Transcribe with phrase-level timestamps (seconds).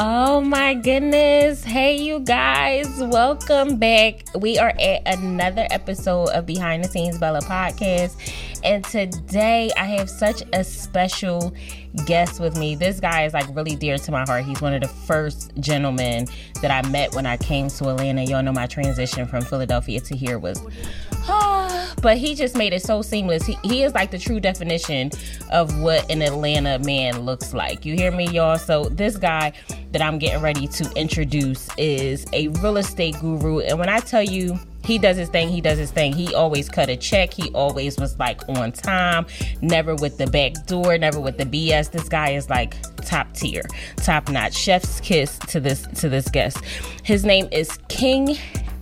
[0.00, 1.64] Oh my goodness.
[1.64, 2.86] Hey, you guys.
[3.00, 4.26] Welcome back.
[4.36, 8.16] We are at another episode of Behind the Scenes Bella podcast.
[8.62, 11.52] And today I have such a special
[12.06, 12.76] guest with me.
[12.76, 14.44] This guy is like really dear to my heart.
[14.44, 16.28] He's one of the first gentlemen
[16.62, 18.22] that I met when I came to Atlanta.
[18.22, 20.62] Y'all know my transition from Philadelphia to here was
[22.02, 23.44] but he just made it so seamless.
[23.44, 25.10] He, he is like the true definition
[25.50, 27.84] of what an Atlanta man looks like.
[27.84, 28.58] You hear me, y'all?
[28.58, 29.52] So, this guy
[29.92, 33.60] that I'm getting ready to introduce is a real estate guru.
[33.60, 36.14] And when I tell you, he does his thing, he does his thing.
[36.14, 37.34] He always cut a check.
[37.34, 39.26] He always was like on time,
[39.60, 41.90] never with the back door, never with the BS.
[41.90, 43.64] This guy is like top tier,
[43.96, 44.54] top notch.
[44.54, 46.64] Chef's kiss to this to this guest.
[47.02, 48.38] His name is King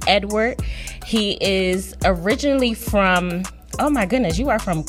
[0.06, 0.60] Edward.
[1.06, 3.44] He is originally from,
[3.78, 4.84] oh my goodness, you are from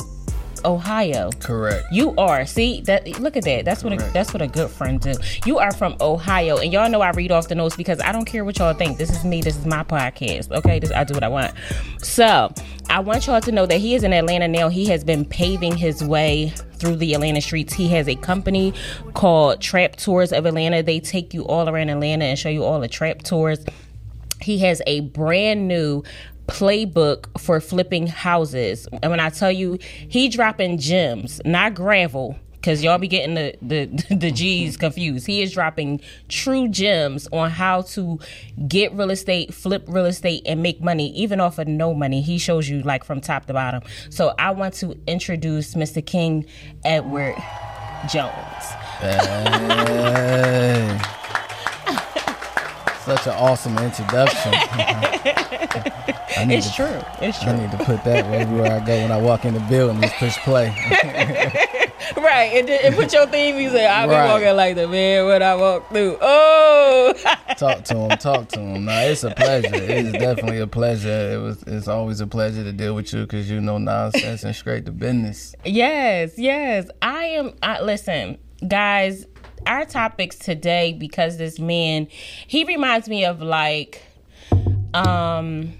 [0.64, 1.30] Ohio.
[1.38, 1.86] Correct.
[1.92, 2.44] You are.
[2.44, 3.06] See that?
[3.20, 3.64] Look at that.
[3.64, 5.14] That's what a, that's what a good friend do.
[5.46, 8.24] You are from Ohio, and y'all know I read off the notes because I don't
[8.24, 8.98] care what y'all think.
[8.98, 9.42] This is me.
[9.42, 10.50] This is my podcast.
[10.50, 11.54] Okay, this, I do what I want.
[12.02, 12.52] So
[12.90, 14.68] I want y'all to know that he is in Atlanta now.
[14.68, 17.74] He has been paving his way through the Atlanta streets.
[17.74, 18.74] He has a company
[19.14, 20.82] called Trap Tours of Atlanta.
[20.82, 23.64] They take you all around Atlanta and show you all the trap tours
[24.40, 26.02] he has a brand new
[26.46, 28.88] playbook for flipping houses.
[29.02, 33.54] And when I tell you, he dropping gems, not gravel, because y'all be getting the,
[33.62, 35.26] the the G's confused.
[35.26, 38.18] He is dropping true gems on how to
[38.66, 42.20] get real estate, flip real estate, and make money, even off of no money.
[42.20, 43.82] He shows you like from top to bottom.
[44.10, 46.04] So I want to introduce Mr.
[46.04, 46.46] King
[46.84, 47.36] Edward
[48.08, 48.64] Jones.
[49.00, 50.98] Hey.
[53.08, 54.52] Such an awesome introduction.
[56.52, 57.00] it's to, true.
[57.22, 57.52] It's true.
[57.52, 60.02] I need to put that everywhere I go when I walk in the building.
[60.02, 60.66] Just push play.
[62.18, 63.80] right, and, and put your theme music.
[63.80, 64.28] I be right.
[64.28, 66.18] walking like the man when I walk through.
[66.20, 67.14] Oh,
[67.56, 68.18] talk to him.
[68.18, 68.84] Talk to him.
[68.84, 69.70] No, it's a pleasure.
[69.72, 71.32] It's definitely a pleasure.
[71.32, 71.62] It was.
[71.62, 74.92] It's always a pleasure to deal with you because you know nonsense and straight to
[74.92, 75.54] business.
[75.64, 76.90] Yes, yes.
[77.00, 77.54] I am.
[77.62, 78.36] I listen,
[78.68, 79.24] guys
[79.66, 82.08] our topics today because this man
[82.46, 84.02] he reminds me of like
[84.94, 85.72] um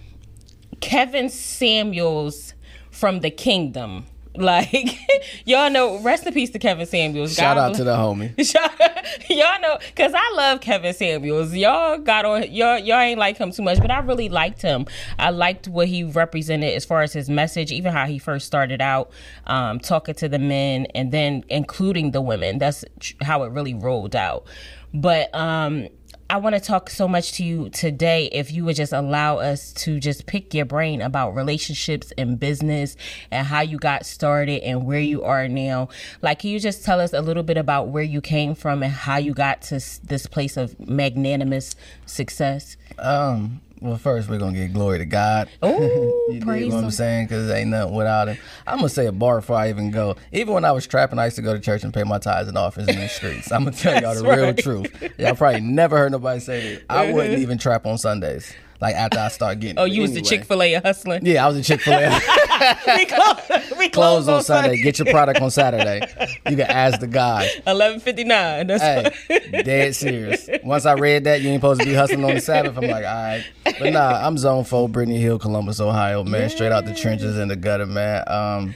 [0.80, 2.54] Kevin Samuels
[2.90, 4.06] from the Kingdom.
[4.38, 4.96] Like
[5.44, 7.34] y'all know, rest in peace to Kevin Samuels.
[7.34, 8.32] Shout God out to the homie.
[9.28, 11.54] y'all know, cause I love Kevin Samuels.
[11.54, 14.86] Y'all got on y'all y'all ain't like him too much, but I really liked him.
[15.18, 18.80] I liked what he represented as far as his message, even how he first started
[18.80, 19.10] out
[19.46, 22.58] um, talking to the men and then including the women.
[22.58, 22.84] That's
[23.22, 24.46] how it really rolled out.
[24.94, 25.88] But um,
[26.30, 28.26] I want to talk so much to you today.
[28.26, 32.96] If you would just allow us to just pick your brain about relationships and business
[33.30, 35.88] and how you got started and where you are now.
[36.20, 38.92] Like, can you just tell us a little bit about where you came from and
[38.92, 41.74] how you got to this place of magnanimous
[42.04, 42.76] success?
[42.98, 45.48] Um, well, first we're gonna give glory to God.
[45.62, 47.26] Oh, you praise know what I'm saying?
[47.26, 48.38] Because ain't nothing without Him.
[48.66, 50.16] I'm gonna say a bar before I even go.
[50.32, 52.48] Even when I was trapping, I used to go to church and pay my tithes
[52.48, 53.52] and offerings in the streets.
[53.52, 54.38] I'm gonna tell y'all the right.
[54.38, 55.10] real truth.
[55.18, 56.84] Y'all probably never heard nobody say this.
[56.88, 59.78] I wouldn't even trap on Sundays like after I start getting.
[59.78, 60.02] Oh, you anyway.
[60.02, 61.26] was the Chick Fil A hustling.
[61.26, 62.10] Yeah, I was a Chick Fil A.
[62.96, 63.38] we close.
[63.76, 64.68] We close, close on, Sunday.
[64.68, 64.82] Sunday.
[64.82, 66.06] Get your product on Saturday.
[66.48, 67.48] You can ask the guy.
[67.66, 68.68] Eleven fifty nine.
[68.68, 69.10] Hey,
[69.64, 70.48] dead serious.
[70.62, 73.04] Once I read that you ain't supposed to be hustling on the Sabbath, I'm like,
[73.04, 73.44] all right.
[73.64, 76.42] But nah, I'm Zone Four, Brittany Hill, Columbus, Ohio, man.
[76.42, 76.48] Yeah.
[76.48, 78.24] Straight out the trenches in the gutter, man.
[78.26, 78.74] Um,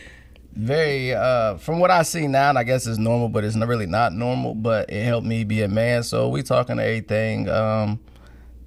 [0.54, 3.68] very uh from what I see now, and I guess it's normal, but it's not
[3.68, 4.54] really not normal.
[4.54, 6.02] But it helped me be a man.
[6.02, 7.48] So we talking everything.
[7.48, 8.00] Um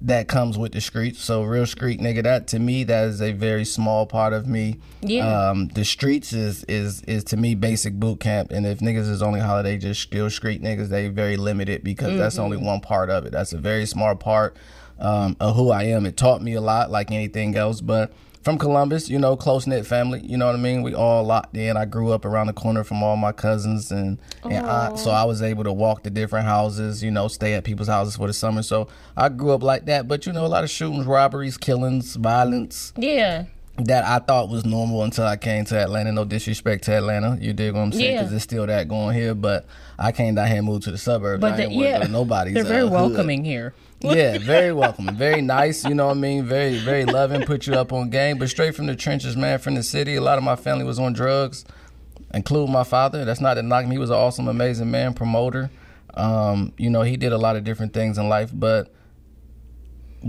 [0.02, 1.20] that comes with the streets.
[1.20, 4.78] So real street nigga, that to me that is a very small part of me.
[5.00, 5.26] Yeah.
[5.26, 9.22] Um, the streets is is is to me basic boot camp, and if niggas is
[9.22, 12.18] only holiday just still street niggas, they very limited because mm-hmm.
[12.18, 13.32] that's only one part of it.
[13.32, 14.56] That's a very small part
[14.98, 16.06] um, of who I am.
[16.06, 18.12] It taught me a lot, like anything else, but
[18.46, 20.24] from Columbus, you know, close knit family.
[20.24, 20.82] You know what I mean?
[20.82, 21.76] We all locked in.
[21.76, 25.24] I grew up around the corner from all my cousins and, and aunt, so I
[25.24, 27.02] was able to walk to different houses.
[27.02, 28.62] You know, stay at people's houses for the summer.
[28.62, 30.06] So I grew up like that.
[30.06, 32.92] But you know, a lot of shootings, robberies, killings, violence.
[32.96, 33.46] Yeah.
[33.78, 36.12] That I thought was normal until I came to Atlanta.
[36.12, 38.14] No disrespect to Atlanta, you dig what I'm saying?
[38.14, 38.36] Because yeah.
[38.36, 39.34] it's still that going here.
[39.34, 39.66] But
[39.98, 41.40] I came down here and moved to the suburbs.
[41.40, 42.52] But I the, yeah, nobody.
[42.54, 45.84] They're very uh, welcoming here yeah, very welcoming, very nice.
[45.84, 46.44] You know what I mean?
[46.44, 47.42] Very, very loving.
[47.42, 49.58] Put you up on game, but straight from the trenches, man.
[49.58, 51.64] From the city, a lot of my family was on drugs,
[52.34, 53.24] including my father.
[53.24, 53.90] That's not to knock him.
[53.90, 55.70] He was an awesome, amazing man, promoter.
[56.14, 58.92] Um, you know, he did a lot of different things in life, but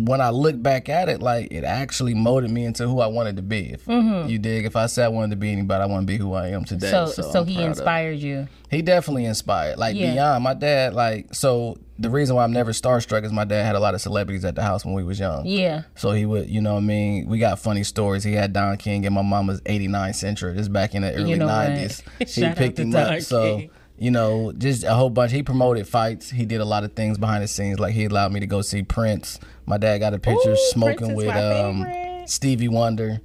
[0.05, 3.35] when I look back at it, like it actually molded me into who I wanted
[3.37, 3.73] to be.
[3.73, 4.29] If mm-hmm.
[4.29, 6.33] you dig, if I said I wanted to be anybody, I want to be who
[6.33, 6.91] I am today.
[6.91, 8.47] So, So, so, he inspired you.
[8.69, 9.77] He definitely inspired.
[9.77, 10.13] Like Yeah.
[10.13, 13.75] beyond my dad, like so the reason why I'm never starstruck is my dad had
[13.75, 15.45] a lot of celebrities at the house when we was young.
[15.45, 15.83] Yeah.
[15.95, 17.27] So he would, you know what I mean?
[17.27, 18.23] We got funny stories.
[18.23, 20.55] He had Don King and my mama's 89 Sentra.
[20.55, 21.69] This back in the early know what?
[21.69, 22.03] 90s.
[22.19, 23.21] She Shout out picked him Don up.
[23.21, 23.69] So, King.
[23.97, 25.31] You know, just a whole bunch.
[25.31, 26.29] He promoted fights.
[26.29, 27.79] He did a lot of things behind the scenes.
[27.79, 29.39] Like he allowed me to go see Prince.
[29.65, 31.85] My dad got a picture Ooh, smoking with um.
[32.27, 33.21] Stevie Wonder.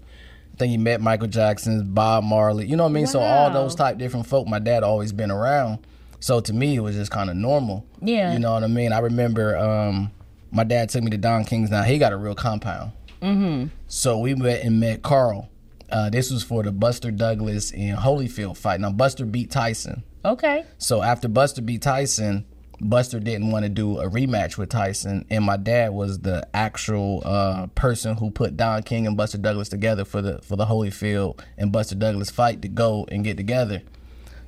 [0.53, 2.67] I think he met Michael Jackson, Bob Marley.
[2.67, 3.07] You know what I mean?
[3.07, 5.87] So all those type different folk, my dad always been around.
[6.21, 7.87] So to me, it was just kind of normal.
[8.01, 8.33] Yeah.
[8.33, 8.93] You know what I mean?
[8.93, 10.13] I remember um,
[10.51, 11.71] my dad took me to Don King's.
[11.71, 12.93] Now he got a real compound.
[13.21, 13.69] Mm-hmm.
[13.89, 15.49] So we met and met Carl.
[15.91, 18.81] Uh, this was for the Buster Douglas and Holyfield fight.
[18.81, 20.05] Now Buster beat Tyson.
[20.25, 20.65] Okay.
[20.79, 22.45] So after Buster beat Tyson,
[22.81, 27.23] Buster didn't want to do a rematch with Tyson, and my dad was the actual
[27.25, 31.41] uh, person who put Don King and Buster Douglas together for the for the Holyfield
[31.57, 33.83] and Buster Douglas fight to go and get together.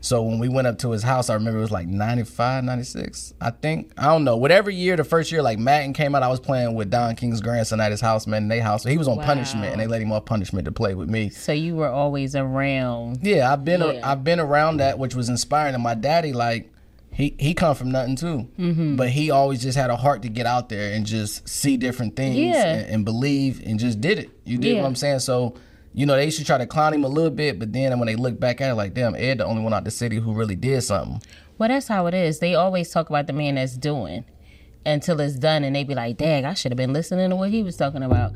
[0.05, 3.33] So when we went up to his house, I remember it was like 95, 96,
[3.41, 3.91] I think.
[3.97, 4.37] I don't know.
[4.37, 7.41] Whatever year, the first year, like Madden came out, I was playing with Don King's
[7.41, 8.83] grandson at his house, man, in their house.
[8.83, 9.25] So he was on Wow.
[9.25, 11.31] punishment, and they let him off punishment to play with me.
[11.31, 13.21] So you were always around.
[13.23, 14.01] Yeah, I've been Yeah.
[14.05, 15.73] I've been around that, which was inspiring.
[15.75, 16.71] And my daddy, like,
[17.11, 18.97] he he come from nothing too, Mm-hmm.
[18.97, 22.15] but he always just had a heart to get out there and just see different
[22.15, 22.75] things Yeah.
[22.75, 24.31] and, and believe and just did it.
[24.45, 24.83] You did Yeah.
[24.83, 25.21] what I'm saying?
[25.21, 25.55] So.
[25.97, 28.07] You know, they used to try to clown him a little bit, but then when
[28.07, 30.33] they look back at it, like, damn, Ed, the only one out the city who
[30.33, 31.23] really did something.
[31.57, 32.41] Well, that's how it is.
[32.41, 34.25] They always talk about the man that's doing
[34.85, 37.51] until it's done, and they be like, "Dang, I should have been listening to what
[37.51, 38.33] he was talking about."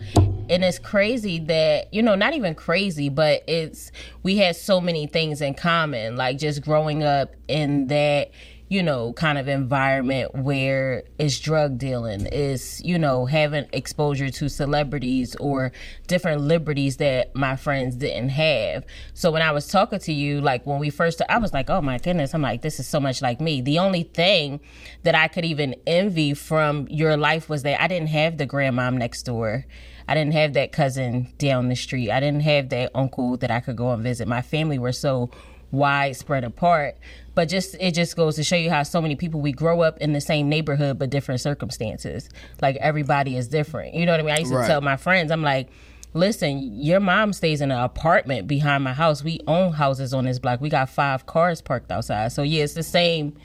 [0.49, 3.90] And it's crazy that you know, not even crazy, but it's
[4.22, 8.31] we had so many things in common, like just growing up in that
[8.69, 14.49] you know kind of environment where it's drug dealing is you know having exposure to
[14.49, 15.73] celebrities or
[16.06, 18.85] different liberties that my friends didn't have
[19.15, 21.81] so when i was talking to you like when we first i was like oh
[21.81, 24.61] my goodness i'm like this is so much like me the only thing
[25.03, 28.94] that i could even envy from your life was that i didn't have the grandmom
[28.94, 29.64] next door
[30.11, 32.11] I didn't have that cousin down the street.
[32.11, 34.26] I didn't have that uncle that I could go and visit.
[34.26, 35.29] My family were so
[35.70, 36.97] widespread apart.
[37.35, 39.99] But just it just goes to show you how so many people we grow up
[39.99, 42.29] in the same neighborhood but different circumstances.
[42.61, 43.94] Like everybody is different.
[43.94, 44.35] You know what I mean?
[44.35, 45.69] I used to tell my friends, I'm like,
[46.15, 49.23] listen, your mom stays in an apartment behind my house.
[49.23, 50.61] We own houses on this block.
[50.61, 52.32] We got five cars parked outside.
[52.32, 53.37] So yeah, it's the same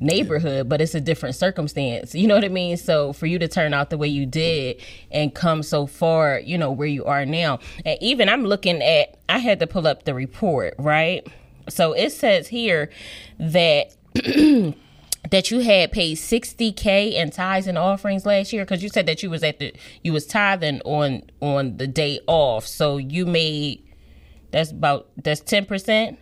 [0.00, 2.14] neighborhood, but it's a different circumstance.
[2.14, 2.76] You know what I mean?
[2.76, 4.80] So for you to turn out the way you did
[5.10, 7.60] and come so far, you know, where you are now.
[7.84, 11.26] And even I'm looking at I had to pull up the report, right?
[11.68, 12.90] So it says here
[13.38, 13.94] that
[15.30, 19.22] that you had paid 60k in tithes and offerings last year because you said that
[19.22, 22.66] you was at the you was tithing on on the day off.
[22.66, 23.82] So you made
[24.50, 26.16] that's about that's 10%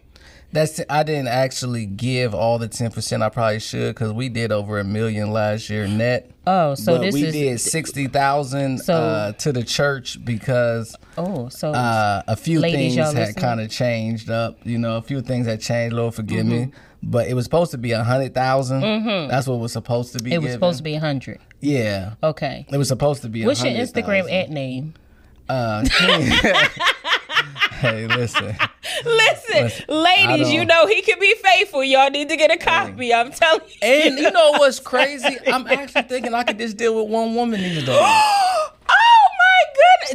[0.55, 4.53] That's I didn't actually give all the ten percent I probably should because we did
[4.53, 6.31] over a million last year net.
[6.47, 10.95] oh so but this we is did sixty thousand So- uh, to the church because
[11.19, 14.59] oh so uh, a few Ladies, things had kind of changed up.
[14.65, 15.95] You know, a few things had changed.
[15.97, 16.71] Lord forgive me,
[17.03, 20.31] but it was supposed to be a hundred That's what was supposed to be.
[20.31, 20.35] Mm-hmm.
[20.35, 20.53] it was given.
[20.57, 23.45] supposed to be a 100 Yeah, okay it was supposed to be.
[23.45, 24.03] what's your 100,000.
[24.05, 24.95] instagram at name
[25.49, 25.85] Uh,
[27.73, 28.57] hey, listen.
[29.05, 33.13] listen I ladies you know he can be faithful y'all need to get a copy
[33.15, 35.37] i'm telling you And you know what's crazy?
[35.47, 37.99] I'm actually thinking I could just deal with one woman these days.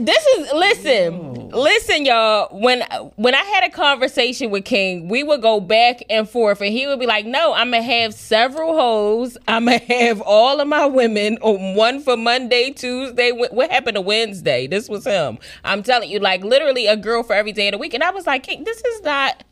[0.06, 2.48] this is listen listen y'all.
[2.58, 2.84] When
[3.15, 6.88] when i had a conversation with king we would go back and forth and he
[6.88, 9.38] would be like no i'm gonna have several hoes.
[9.48, 14.01] I'm gonna have all of my women on one for monday tuesday what happened to
[14.01, 14.68] wednesday?
[14.68, 15.39] This was him.
[15.63, 17.94] I'm telling you like literally a girl for every day of the week.
[17.94, 19.44] And i was like king this is not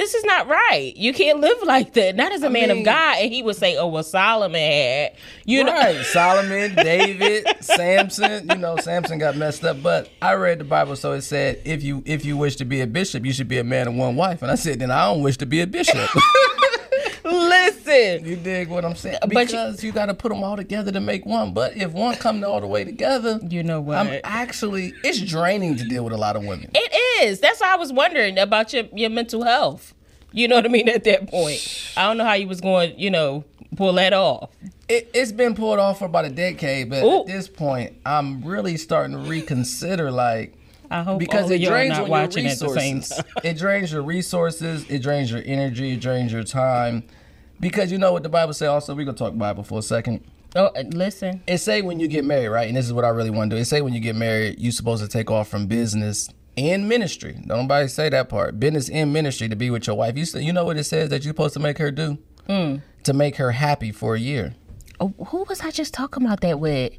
[0.00, 0.94] this is not right.
[0.96, 2.16] You can't live like that.
[2.16, 3.18] Not as a man mean- of God.
[3.18, 5.12] And he would say, "Oh, well, Solomon had,
[5.44, 8.48] you know." Solomon, David, Samson.
[8.48, 11.82] You know, Samson got messed up, but I read the Bible, so it said, if
[11.82, 14.16] you if you wish to be a bishop, you should be a man of one
[14.16, 14.40] wife.
[14.40, 16.08] And I said, then I don't wish to be a bishop.
[17.30, 19.18] Listen, you dig what I'm saying?
[19.22, 21.52] But you- Because you, got to put them all together to make one.
[21.52, 23.98] But if one come all the way together, you know what?
[23.98, 26.70] I'm actually it's draining to deal with a lot of women.
[26.74, 27.40] It is.
[27.40, 29.94] That's why I was wondering about your your mental health.
[30.32, 30.88] You know what I mean?
[30.88, 32.98] At that point, I don't know how you was going.
[32.98, 33.44] You know,
[33.76, 34.50] pull that off.
[34.88, 37.20] It, it's been pulled off for about a decade, but Ooh.
[37.20, 40.56] at this point, I'm really starting to reconsider like
[40.90, 43.24] I hope because it drains your watching at the same resources.
[43.44, 44.88] it drains your resources.
[44.90, 45.92] It drains your energy.
[45.92, 47.04] It drains your time.
[47.60, 48.68] Because you know what the Bible says.
[48.68, 50.24] Also, we gonna talk Bible for a second.
[50.56, 51.42] Oh, uh, listen.
[51.46, 52.66] It say when you get married, right?
[52.66, 53.60] And this is what I really want to do.
[53.60, 57.34] It say when you get married, you supposed to take off from business and ministry.
[57.46, 58.58] Don't nobody say that part.
[58.58, 60.16] Business and ministry to be with your wife.
[60.16, 62.18] You you know what it says that you're supposed to make her do?
[62.48, 62.82] Mm.
[63.04, 64.54] To make her happy for a year.
[64.98, 66.94] Oh, who was I just talking about that with?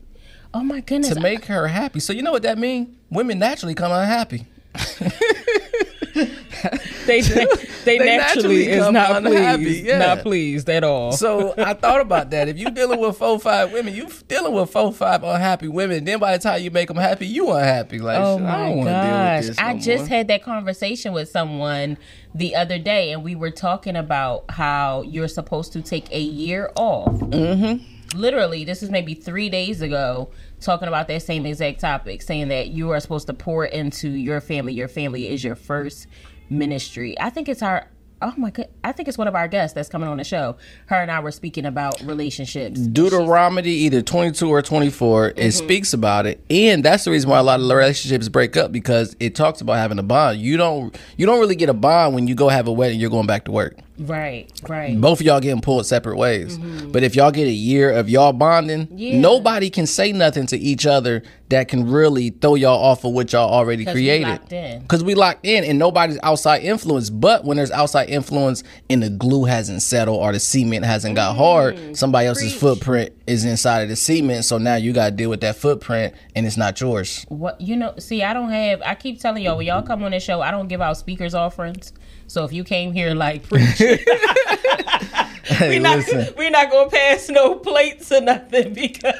[0.54, 1.14] Oh my goodness.
[1.14, 2.00] To make her happy.
[2.00, 2.96] So you know what that means?
[3.10, 4.48] Women naturally come unhappy.
[7.06, 7.22] they,
[7.86, 9.98] they, they, naturally, naturally is not pleased, yeah.
[9.98, 11.12] not pleased at all.
[11.12, 12.48] So I thought about that.
[12.48, 16.06] If you dealing with four five women, you dealing with four five unhappy women.
[16.06, 18.00] Then by the time you make them happy, you unhappy.
[18.00, 20.08] Like, oh my gosh, no I just more.
[20.08, 21.98] had that conversation with someone
[22.34, 26.72] the other day, and we were talking about how you're supposed to take a year
[26.76, 27.14] off.
[27.14, 28.20] Mm-hmm.
[28.20, 30.30] Literally, this is maybe three days ago
[30.60, 34.42] talking about that same exact topic, saying that you are supposed to pour into your
[34.42, 34.74] family.
[34.74, 36.08] Your family is your first
[36.52, 37.20] ministry.
[37.20, 37.88] I think it's our
[38.22, 40.58] oh my god, I think it's one of our guests that's coming on the show.
[40.88, 42.80] Her and I were speaking about relationships.
[42.80, 45.40] Deuteronomy either 22 or 24, mm-hmm.
[45.40, 46.44] it speaks about it.
[46.50, 49.78] And that's the reason why a lot of relationships break up because it talks about
[49.78, 50.40] having a bond.
[50.40, 53.10] You don't you don't really get a bond when you go have a wedding, you're
[53.10, 53.78] going back to work.
[54.02, 55.00] Right, right.
[55.00, 56.58] Both of y'all getting pulled separate ways.
[56.58, 56.92] Mm-hmm.
[56.92, 59.20] But if y'all get a year of y'all bonding, yeah.
[59.20, 63.32] nobody can say nothing to each other that can really throw y'all off of what
[63.32, 64.40] y'all already created.
[64.82, 67.10] Because we, we locked in and nobody's outside influence.
[67.10, 71.36] But when there's outside influence and the glue hasn't settled or the cement hasn't got
[71.36, 74.46] mm, hard, somebody else's footprint is inside of the cement.
[74.46, 77.26] So now you got to deal with that footprint and it's not yours.
[77.30, 77.94] What you know?
[78.00, 78.82] See, I don't have.
[78.82, 81.36] I keep telling y'all when y'all come on this show, I don't give out speakers
[81.36, 81.94] offerings.
[82.32, 83.78] So if you came here like preach,
[85.60, 86.06] we're not
[86.38, 89.14] we're not gonna pass no plates or nothing because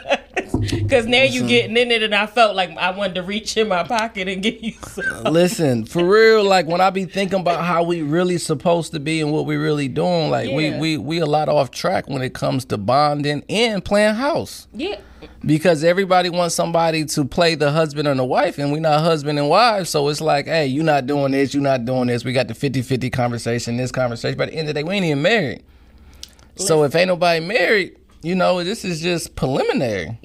[0.92, 3.70] because now you getting in it, and I felt like I wanted to reach in
[3.70, 5.24] my pocket and give you some.
[5.34, 9.22] Listen, for real, like when I be thinking about how we really supposed to be
[9.22, 10.56] and what we really doing, like yeah.
[10.56, 14.68] we we we a lot off track when it comes to bonding and playing house.
[14.74, 15.00] Yeah
[15.46, 19.38] because everybody wants somebody to play the husband and the wife and we're not husband
[19.38, 22.34] and wife so it's like hey you're not doing this you're not doing this we
[22.34, 25.06] got the 50-50 conversation this conversation but at the end of the day we ain't
[25.06, 25.64] even married
[26.54, 26.68] Listen.
[26.68, 30.18] so if ain't nobody married you know this is just preliminary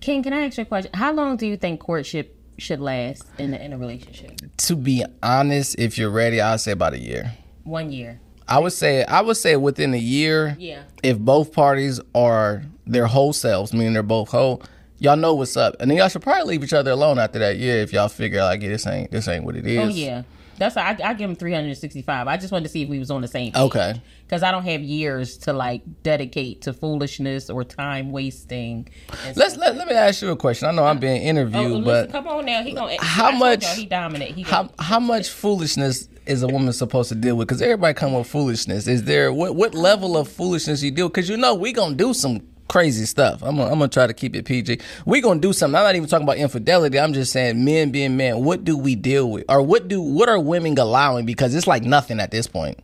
[0.00, 3.24] king can i ask you a question how long do you think courtship should last
[3.38, 7.00] in a, in a relationship to be honest if you're ready i'll say about a
[7.00, 7.32] year
[7.64, 10.56] one year I would say I would say within a year.
[10.58, 10.84] Yeah.
[11.02, 14.62] If both parties are their whole selves, meaning they're both whole,
[14.98, 17.58] y'all know what's up, and then y'all should probably leave each other alone after that
[17.58, 19.78] year if y'all figure like yeah, this ain't this ain't what it oh, is.
[19.78, 20.22] Oh yeah.
[20.58, 22.26] That's why I, I give him 365.
[22.26, 23.62] I just wanted to see if we was on the same page.
[23.62, 24.02] Okay.
[24.26, 28.88] Because I don't have years to like dedicate to foolishness or time wasting.
[29.36, 30.68] Let's let, let me ask you a question.
[30.68, 32.62] I know I'm being interviewed, oh, but come on now.
[32.62, 34.32] He gonna how much he dominant.
[34.32, 37.48] He how how much foolishness is a woman supposed to deal with?
[37.48, 38.86] Because everybody come with foolishness.
[38.86, 41.08] Is there what what level of foolishness you deal?
[41.08, 43.42] Because you know we gonna do some crazy stuff.
[43.42, 44.80] I'm gonna, I'm gonna try to keep it PG.
[45.06, 45.74] We're gonna do something.
[45.74, 46.98] I'm not even talking about infidelity.
[46.98, 48.44] I'm just saying men being men.
[48.44, 51.26] What do we deal with, or what do what are women allowing?
[51.26, 52.78] Because it's like nothing at this point.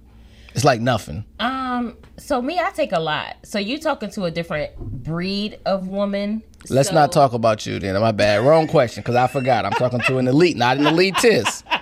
[0.55, 1.25] It's like nothing.
[1.39, 1.97] Um.
[2.17, 3.37] So me, I take a lot.
[3.43, 6.43] So you talking to a different breed of woman.
[6.71, 6.95] Let's so...
[6.95, 8.01] not talk about you then.
[8.01, 8.45] My bad.
[8.45, 9.65] Wrong question because I forgot.
[9.65, 11.65] I'm talking to an elite, not an elitist.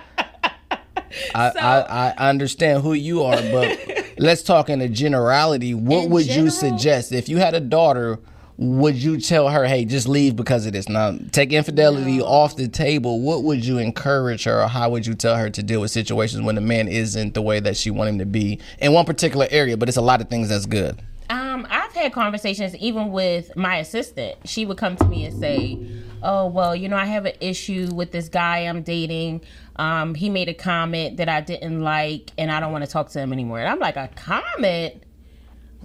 [1.35, 1.59] I, so...
[1.59, 5.73] I, I understand who you are, but let's talk in a generality.
[5.73, 6.45] What in would general?
[6.45, 8.19] you suggest if you had a daughter?
[8.57, 10.87] Would you tell her, "Hey, just leave because of this"?
[10.87, 12.25] Now, take infidelity no.
[12.25, 13.19] off the table.
[13.19, 16.43] What would you encourage her, or how would you tell her to deal with situations
[16.43, 19.47] when the man isn't the way that she want him to be in one particular
[19.49, 19.75] area?
[19.75, 21.01] But it's a lot of things that's good.
[21.31, 24.35] Um, I've had conversations even with my assistant.
[24.45, 25.79] She would come to me and say,
[26.21, 29.41] "Oh, well, you know, I have an issue with this guy I'm dating.
[29.75, 33.09] Um, he made a comment that I didn't like, and I don't want to talk
[33.09, 35.03] to him anymore." And I'm like, "A comment?"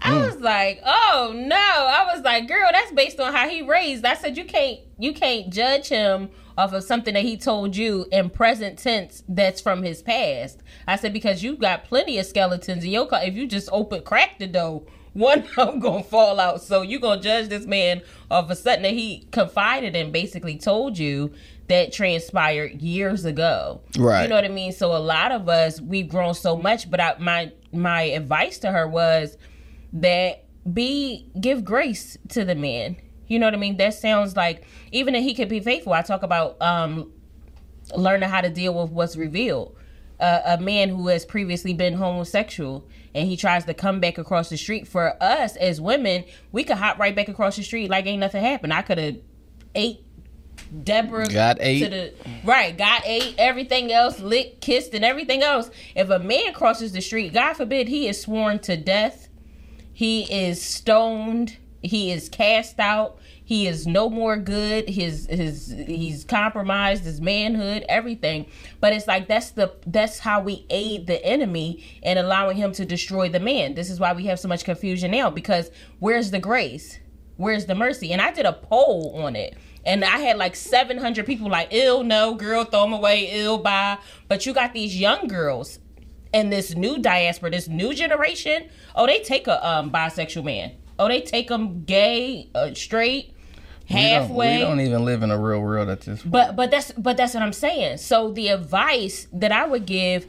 [0.01, 0.27] I mm.
[0.27, 4.15] was like, "Oh no!" I was like, "Girl, that's based on how he raised." I
[4.15, 8.31] said, "You can't, you can't judge him off of something that he told you in
[8.31, 12.91] present tense that's from his past." I said because you got plenty of skeletons in
[12.91, 13.21] your car.
[13.23, 14.83] If you just open, crack the door,
[15.15, 16.63] one of them gonna fall out.
[16.63, 20.99] So you gonna judge this man off of something that he confided and basically told
[20.99, 21.33] you
[21.69, 23.81] that transpired years ago.
[23.99, 24.23] Right.
[24.23, 24.73] You know what I mean?
[24.73, 28.73] So a lot of us we've grown so much, but I, my my advice to
[28.73, 29.37] her was
[29.93, 32.97] that be give grace to the man.
[33.27, 33.77] You know what I mean?
[33.77, 35.93] That sounds like even if he could be faithful.
[35.93, 37.13] I talk about um
[37.97, 39.75] learning how to deal with what's revealed.
[40.21, 42.85] Uh, a man who has previously been homosexual
[43.15, 46.77] and he tries to come back across the street for us as women, we could
[46.77, 48.73] hop right back across the street like ain't nothing happened.
[48.73, 49.17] I could have
[49.77, 50.05] ate
[50.85, 51.81] Deborah got eight.
[51.81, 53.35] To the, right, got eight.
[53.39, 55.71] Everything else, licked, kissed, and everything else.
[55.95, 59.29] If a man crosses the street, God forbid, he is sworn to death.
[59.93, 61.57] He is stoned.
[61.83, 63.19] He is cast out.
[63.45, 64.91] He is no more good.
[64.91, 68.45] His his he's compromised his manhood, everything.
[68.79, 72.85] But it's like that's the that's how we aid the enemy in allowing him to
[72.85, 73.75] destroy the man.
[73.75, 76.99] This is why we have so much confusion now because where's the grace?
[77.39, 78.13] Where's the mercy?
[78.13, 79.57] And I did a poll on it.
[79.89, 83.97] And I had like 700 people like, ill, no, girl, throw them away, ill, bye.
[84.29, 85.79] But you got these young girls
[86.35, 88.69] and this new diaspora, this new generation.
[88.95, 90.73] Oh, they take a um, bisexual man.
[90.99, 93.33] Oh, they take them gay, uh, straight,
[93.89, 94.57] halfway.
[94.57, 96.21] We don't, we don't, even live in a real world at this.
[96.21, 96.33] Point.
[96.33, 97.97] But but that's but that's what I'm saying.
[97.97, 100.27] So the advice that I would give.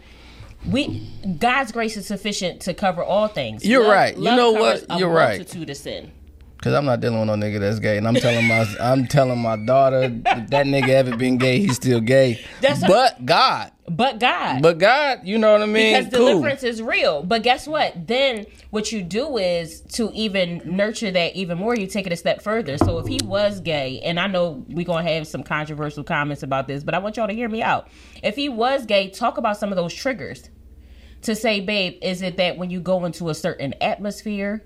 [0.68, 3.66] We God's grace is sufficient to cover all things.
[3.66, 4.18] You're love, right.
[4.18, 4.86] You know what?
[4.98, 5.38] You're right.
[5.38, 6.12] Multitude of sin.
[6.62, 9.40] Cause I'm not dealing with no nigga that's gay, and I'm telling my I'm telling
[9.40, 12.46] my daughter that nigga ever been gay, he's still gay.
[12.60, 13.72] That's but God.
[13.88, 14.62] But God.
[14.62, 15.98] But God, you know what I mean?
[15.98, 16.28] Because cool.
[16.28, 17.24] deliverance is real.
[17.24, 18.08] But guess what?
[18.08, 22.18] Then what you do is to even nurture that even more, you take it a
[22.18, 22.78] step further.
[22.78, 26.68] So if he was gay, and I know we're gonna have some controversial comments about
[26.68, 27.88] this, but I want y'all to hear me out.
[28.22, 30.50] If he was gay, talk about some of those triggers.
[31.24, 34.66] To say, babe, is it that when you go into a certain atmosphere?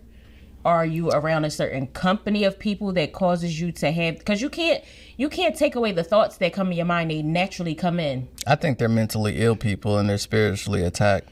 [0.66, 4.50] Are you around a certain company of people that causes you to have because you
[4.50, 4.84] can't
[5.18, 8.28] you can't take away the thoughts that come in your mind they naturally come in.
[8.48, 11.30] I think they're mentally ill people and they're spiritually attacked.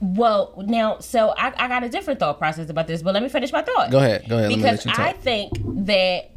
[0.00, 3.28] Well now so I, I got a different thought process about this but let me
[3.28, 3.90] finish my thought.
[3.90, 5.52] Go ahead go ahead because i think
[5.86, 6.30] that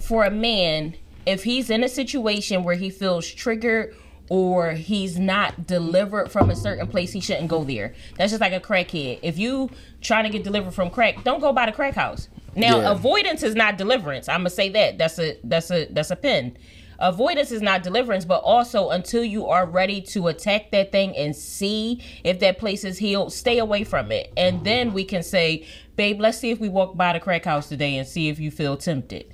[0.00, 0.94] for a man
[1.26, 3.94] if he's in a situation where he feels triggered
[4.30, 7.92] or he's not delivered from a certain place, he shouldn't go there.
[8.16, 9.18] That's just like a crackhead.
[9.22, 9.68] If you
[10.00, 12.28] trying to get delivered from crack, don't go by the crack house.
[12.54, 12.92] Now, yeah.
[12.92, 14.28] avoidance is not deliverance.
[14.28, 14.98] I'm gonna say that.
[14.98, 16.56] That's a that's a that's a pin.
[17.00, 21.34] Avoidance is not deliverance, but also until you are ready to attack that thing and
[21.34, 24.32] see if that place is healed, stay away from it.
[24.36, 27.68] And then we can say, babe, let's see if we walk by the crack house
[27.68, 29.32] today and see if you feel tempted.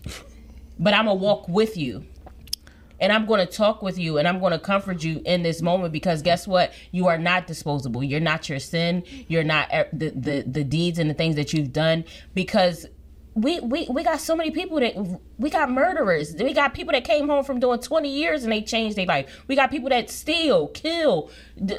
[0.78, 2.06] But I'm gonna walk with you
[3.00, 5.62] and I'm going to talk with you and I'm going to comfort you in this
[5.62, 6.72] moment because guess what?
[6.92, 8.02] You are not disposable.
[8.02, 9.04] You're not your sin.
[9.28, 12.86] You're not the the, the deeds and the things that you've done because
[13.36, 16.34] we, we we got so many people that we got murderers.
[16.34, 19.44] We got people that came home from doing 20 years and they changed their life.
[19.46, 21.30] We got people that steal, kill,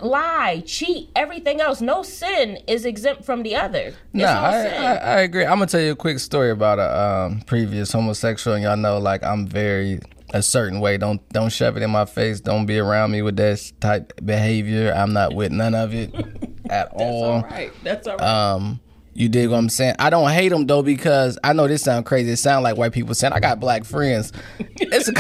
[0.04, 1.82] lie, cheat, everything else.
[1.82, 3.96] No sin is exempt from the other.
[4.14, 5.46] No, nah, I, I, I, agree.
[5.46, 9.00] I'm gonna tell you a quick story about a um, previous homosexual, and y'all know
[9.00, 10.00] like I'm very
[10.38, 10.98] a certain way.
[10.98, 12.40] Don't don't shove it in my face.
[12.40, 14.94] Don't be around me with that type behavior.
[14.96, 16.14] I'm not with none of it
[16.70, 17.42] at all.
[17.42, 17.72] That's all right.
[17.84, 18.54] That's all right.
[18.54, 18.80] Um,
[19.14, 19.96] you dig what I'm saying?
[19.98, 22.32] I don't hate them though because I know this sound crazy.
[22.32, 24.32] It sound like white people saying I got black friends.
[24.80, 25.14] It's a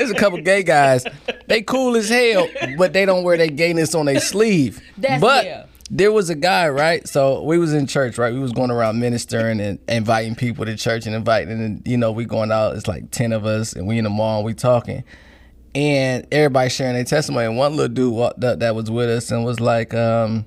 [0.00, 1.04] it's a couple gay guys.
[1.46, 4.80] They cool as hell, but they don't wear their gayness on their sleeve.
[4.96, 7.06] That's but yeah there was a guy, right?
[7.06, 8.32] So we was in church, right?
[8.32, 12.10] We was going around ministering and inviting people to church and inviting, and you know,
[12.12, 12.76] we going out.
[12.76, 15.04] It's like ten of us, and we in the mall, and we talking,
[15.74, 17.46] and everybody sharing their testimony.
[17.46, 20.44] And one little dude walked up that was with us and was like, um,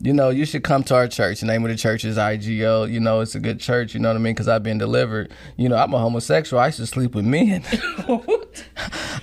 [0.00, 1.40] you know, you should come to our church.
[1.40, 2.90] The name of the church is IGO.
[2.90, 3.94] You know, it's a good church.
[3.94, 4.34] You know what I mean?
[4.34, 5.32] Because I've been delivered.
[5.56, 6.60] You know, I'm a homosexual.
[6.62, 7.64] I should sleep with men.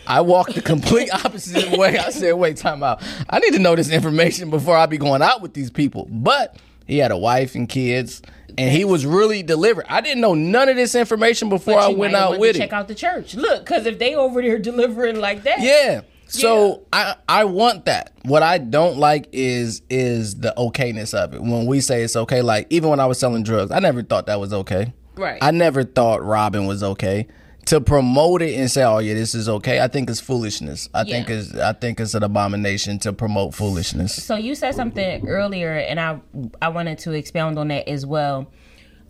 [0.08, 1.98] I walked the complete opposite way.
[1.98, 3.02] I said, wait, time out.
[3.30, 6.08] I need to know this information before I be going out with these people.
[6.10, 8.22] But he had a wife and kids,
[8.58, 9.86] and he was really delivered.
[9.88, 12.62] I didn't know none of this information before I went out with him.
[12.62, 13.36] Check out the church.
[13.36, 16.02] Look, because if they over there delivering like that, yeah.
[16.28, 17.16] So yeah.
[17.28, 18.14] I I want that.
[18.24, 21.42] What I don't like is is the okayness of it.
[21.42, 24.28] When we say it's okay, like even when I was selling drugs, I never thought
[24.28, 24.94] that was okay.
[25.16, 25.40] Right.
[25.42, 27.28] I never thought robbing was okay.
[27.66, 30.90] To promote it and say, "Oh yeah, this is okay," I think it's foolishness.
[30.94, 31.14] I yeah.
[31.14, 34.24] think it's I think it's an abomination to promote foolishness.
[34.24, 36.20] So you said something earlier, and I
[36.62, 38.52] I wanted to expound on that as well.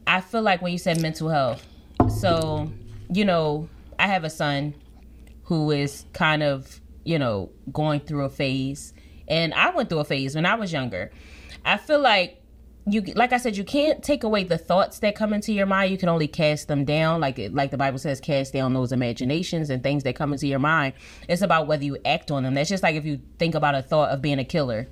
[0.05, 1.65] I feel like when you said mental health,
[2.09, 2.71] so
[3.09, 4.75] you know, I have a son
[5.43, 8.93] who is kind of you know, going through a phase.
[9.27, 11.11] And I went through a phase when I was younger.
[11.65, 12.40] I feel like
[12.87, 15.91] you like I said, you can't take away the thoughts that come into your mind.
[15.91, 19.69] You can only cast them down, like like the Bible says, cast down those imaginations
[19.69, 20.93] and things that come into your mind.
[21.29, 22.55] It's about whether you act on them.
[22.55, 24.87] That's just like if you think about a thought of being a killer,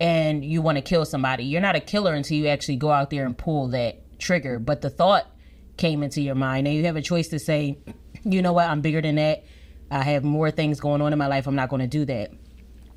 [0.00, 1.44] and you want to kill somebody.
[1.44, 4.58] You're not a killer until you actually go out there and pull that trigger.
[4.58, 5.30] But the thought
[5.76, 7.78] came into your mind, and you have a choice to say,
[8.24, 9.44] you know what, I'm bigger than that.
[9.90, 11.46] I have more things going on in my life.
[11.46, 12.30] I'm not going to do that.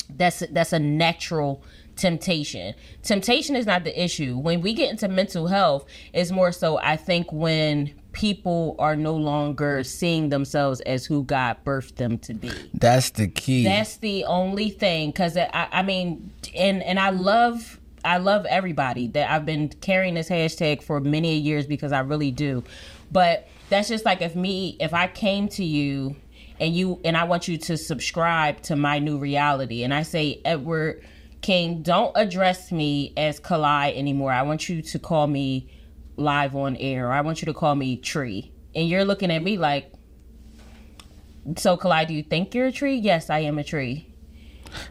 [0.10, 1.64] That's that's a natural
[1.96, 2.74] temptation.
[3.02, 4.38] Temptation is not the issue.
[4.38, 9.16] When we get into mental health, it's more so I think when people are no
[9.16, 12.52] longer seeing themselves as who God birthed them to be.
[12.74, 13.64] That's the key.
[13.64, 19.08] That's the only thing cuz I, I mean and and I love I love everybody
[19.10, 22.64] that I've been carrying this hashtag for many years because I really do.
[23.12, 26.16] But that's just like if me, if I came to you
[26.60, 30.42] and you and I want you to subscribe to my new reality, and I say,
[30.44, 31.04] Edward
[31.44, 34.32] King, don't address me as Kalai anymore.
[34.32, 35.70] I want you to call me
[36.16, 38.52] live on air, I want you to call me Tree.
[38.76, 39.92] And you're looking at me like,
[41.58, 42.96] so Kalai, do you think you're a tree?
[42.96, 44.08] Yes, I am a tree.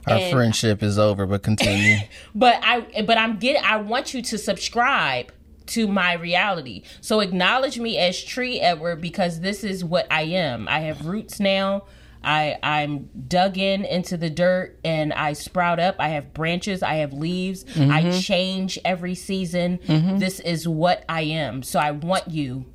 [0.06, 1.96] Our and, friendship is over, but continue.
[2.34, 5.32] but I but I'm get I want you to subscribe
[5.66, 6.82] to my reality.
[7.00, 10.68] So acknowledge me as Tree Edward because this is what I am.
[10.68, 11.84] I have roots now.
[12.24, 15.96] I I'm dug in into the dirt and I sprout up.
[15.98, 17.64] I have branches, I have leaves.
[17.64, 17.90] Mm-hmm.
[17.90, 19.78] I change every season.
[19.86, 20.18] Mm-hmm.
[20.18, 21.62] This is what I am.
[21.62, 22.66] So I want you.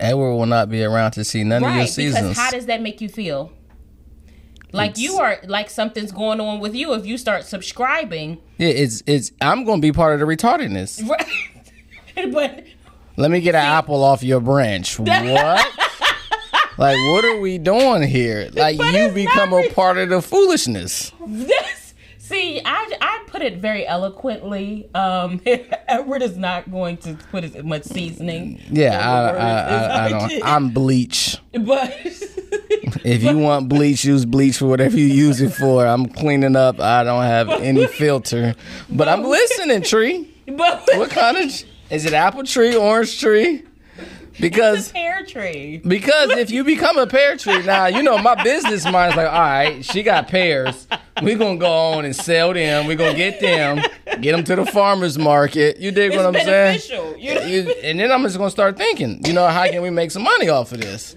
[0.00, 2.30] Edward will not be around to see none right, of your seasons.
[2.30, 3.52] Because how does that make you feel?
[4.72, 8.40] Like it's, you are like something's going on with you if you start subscribing.
[8.58, 11.02] Yeah, it's it's I'm gonna be part of the retardedness.
[11.08, 11.26] Right.
[12.32, 12.64] but
[13.16, 14.98] let me get an apple off your branch.
[15.02, 15.66] What?
[16.78, 18.50] Like what are we doing here?
[18.62, 21.12] Like but you become a part of the foolishness.
[21.26, 24.88] This see, I I put it very eloquently.
[24.94, 25.40] Um
[25.88, 28.60] Edward is not going to put as much seasoning.
[28.70, 31.38] Yeah, I, I, I, I, don't I'm bleach.
[31.52, 31.90] But
[33.04, 35.86] if you want bleach, use bleach for whatever you use it for.
[35.86, 36.80] I'm cleaning up.
[36.80, 38.54] I don't have any filter,
[38.90, 39.82] but I'm listening.
[39.82, 40.28] Tree.
[40.46, 41.44] But what kind of
[41.90, 42.12] is it?
[42.12, 43.64] Apple tree, orange tree?
[44.40, 45.78] Because pear tree.
[45.78, 49.26] Because if you become a pear tree now, you know my business mind is like,
[49.26, 50.86] all right, she got pears.
[51.22, 52.86] We're gonna go on and sell them.
[52.86, 53.82] We're gonna get them,
[54.20, 55.78] get them to the farmers market.
[55.78, 56.80] You dig it's what I'm saying?
[57.18, 60.22] You, and then I'm just gonna start thinking, you know, how can we make some
[60.22, 61.16] money off of this?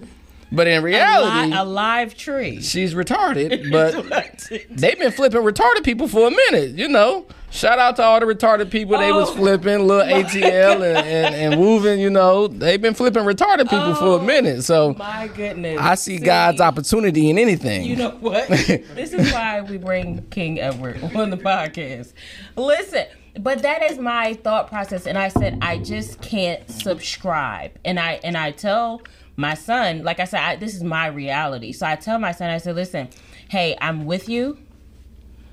[0.51, 2.62] But in reality, a, li- a live tree.
[2.62, 6.71] She's retarded, but they've been flipping retarded people for a minute.
[6.71, 10.05] You know, shout out to all the retarded people oh, they was oh flipping, little
[10.23, 11.99] ATL and, and, and moving.
[11.99, 14.63] You know, they've been flipping retarded people oh, for a oh, minute.
[14.63, 17.86] So my goodness, I see, see God's opportunity in anything.
[17.86, 18.47] You know what?
[18.47, 22.13] this is why we bring King Edward on the podcast.
[22.55, 23.05] Listen
[23.38, 28.17] but that is my thought process and i said i just can't subscribe and i
[28.23, 29.01] and i tell
[29.38, 31.71] my son, like I said, I, this is my reality.
[31.71, 33.10] So I tell my son, I said, listen,
[33.50, 34.58] hey, I'm with you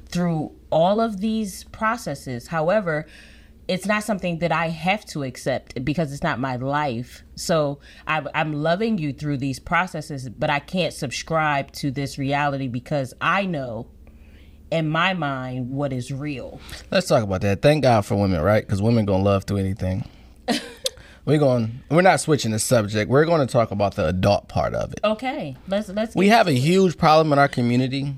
[0.08, 2.48] through all of these processes.
[2.48, 3.06] However,
[3.68, 7.22] it's not something that I have to accept because it's not my life.
[7.34, 12.68] So I, I'm loving you through these processes, but I can't subscribe to this reality
[12.68, 13.88] because I know
[14.70, 16.60] in my mind what is real.
[16.90, 17.62] Let's talk about that.
[17.62, 18.64] Thank God for women, right?
[18.64, 20.04] Because women gonna love through anything.
[21.24, 21.82] We're going.
[21.88, 23.08] We're not switching the subject.
[23.08, 25.00] We're going to talk about the adult part of it.
[25.04, 26.16] Okay, let's let's.
[26.16, 28.16] We have a huge problem in our community.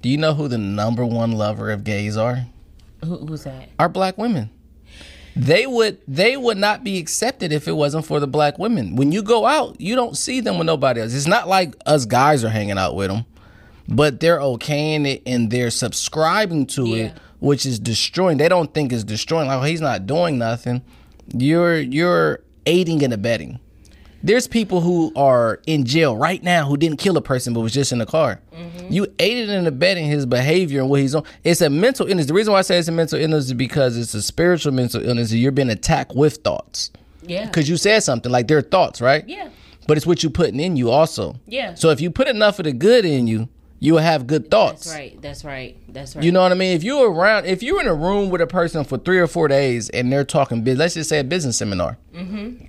[0.00, 2.46] Do you know who the number one lover of gays are?
[3.04, 3.68] Who, who's that?
[3.78, 4.50] Our black women.
[5.36, 8.96] They would they would not be accepted if it wasn't for the black women.
[8.96, 11.14] When you go out, you don't see them with nobody else.
[11.14, 13.26] It's not like us guys are hanging out with them,
[13.86, 17.04] but they're okaying it and they're subscribing to yeah.
[17.04, 18.38] it, which is destroying.
[18.38, 19.48] They don't think it's destroying.
[19.48, 20.82] Like oh, he's not doing nothing
[21.32, 23.60] you're you're aiding and abetting.
[24.22, 27.72] There's people who are in jail right now who didn't kill a person but was
[27.72, 28.40] just in the car.
[28.52, 28.92] Mm-hmm.
[28.92, 31.22] You aided and abetting his behavior and what he's on.
[31.44, 32.26] It's a mental illness.
[32.26, 35.06] The reason why I say it's a mental illness is because it's a spiritual mental
[35.06, 35.32] illness.
[35.32, 36.90] You're being attacked with thoughts.
[37.22, 37.46] Yeah.
[37.46, 39.26] Because you said something like they're thoughts, right?
[39.28, 39.50] Yeah.
[39.86, 41.36] But it's what you're putting in you also.
[41.46, 41.74] Yeah.
[41.74, 43.48] So if you put enough of the good in you,
[43.80, 44.84] you will have good thoughts.
[44.84, 45.22] That's right.
[45.22, 45.76] That's right.
[45.92, 46.24] That's right.
[46.24, 46.74] You know what I mean?
[46.74, 49.48] If you're around, if you're in a room with a person for three or four
[49.48, 51.98] days and they're talking business, let's just say a business seminar.
[52.12, 52.64] Mm-hmm.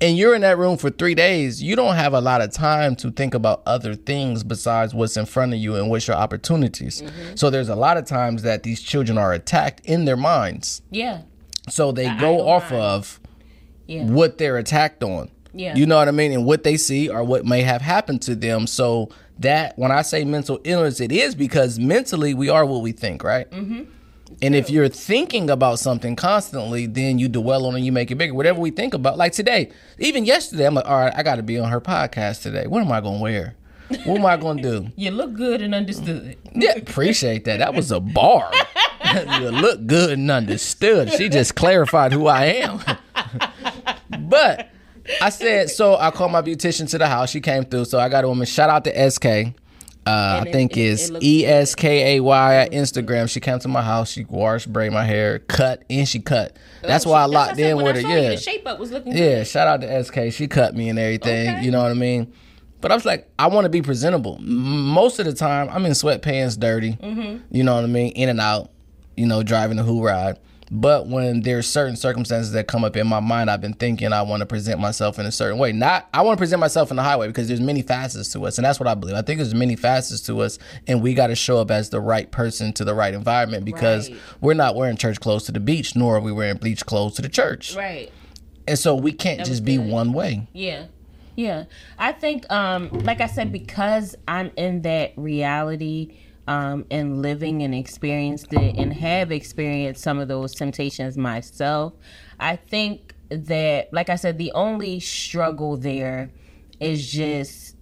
[0.00, 2.96] And you're in that room for three days, you don't have a lot of time
[2.96, 7.02] to think about other things besides what's in front of you and what's your opportunities.
[7.02, 7.36] Mm-hmm.
[7.36, 10.82] So there's a lot of times that these children are attacked in their minds.
[10.90, 11.22] Yeah.
[11.68, 12.82] So they I, go off mind.
[12.82, 13.20] of
[13.86, 14.04] yeah.
[14.04, 15.30] what they're attacked on.
[15.52, 15.76] Yeah.
[15.76, 16.32] You know what I mean?
[16.32, 18.66] And what they see or what may have happened to them.
[18.66, 22.92] So that when I say mental illness, it is because mentally we are what we
[22.92, 23.50] think, right?
[23.50, 23.84] Mm-hmm.
[24.40, 28.16] And if you're thinking about something constantly, then you dwell on it, you make it
[28.16, 28.34] bigger.
[28.34, 31.42] Whatever we think about, like today, even yesterday, I'm like, all right, I got to
[31.42, 32.66] be on her podcast today.
[32.66, 33.56] What am I going to wear?
[34.04, 34.88] What am I going to do?
[34.96, 36.36] you look good and understood.
[36.54, 37.58] yeah, appreciate that.
[37.58, 38.50] That was a bar.
[39.14, 41.12] you look good and understood.
[41.12, 42.80] She just clarified who I am.
[44.28, 44.70] but
[45.20, 47.30] I said, so I called my beautician to the house.
[47.30, 47.86] She came through.
[47.86, 48.46] So I got a woman.
[48.46, 49.54] Shout out to SK.
[50.04, 53.30] Uh, I think it, is E S K A Y at Instagram.
[53.30, 54.10] She came to my house.
[54.10, 56.56] She washed, braid my hair, cut, and she cut.
[56.82, 58.00] That's oh, why I locked in with her.
[58.00, 59.12] Yeah, the shape up was looking.
[59.12, 59.46] Yeah, good.
[59.46, 60.32] shout out to SK.
[60.32, 61.50] She cut me and everything.
[61.50, 61.64] Okay.
[61.64, 62.32] You know what I mean?
[62.80, 64.38] But I was like, I want to be presentable.
[64.40, 66.94] Most of the time, I'm in sweatpants, dirty.
[66.94, 67.54] Mm-hmm.
[67.54, 68.10] You know what I mean?
[68.12, 68.70] In and out.
[69.16, 70.40] You know, driving the who ride.
[70.74, 74.22] But when there's certain circumstances that come up in my mind, I've been thinking I
[74.22, 75.70] want to present myself in a certain way.
[75.70, 78.56] Not I want to present myself in the highway because there's many facets to us,
[78.56, 79.14] and that's what I believe.
[79.14, 82.00] I think there's many facets to us, and we got to show up as the
[82.00, 84.18] right person to the right environment because Right.
[84.40, 87.22] we're not wearing church clothes to the beach, nor are we wearing bleach clothes to
[87.22, 88.10] the church, Right.
[88.66, 89.86] and so we can't was just be good.
[89.90, 90.46] one way.
[90.54, 90.84] Yeah.
[91.36, 91.64] Yeah.
[91.98, 96.14] I think um like I said because I'm in that reality
[96.48, 101.94] um and living and experienced it and have experienced some of those temptations myself,
[102.40, 106.30] I think that like I said the only struggle there
[106.80, 107.76] is just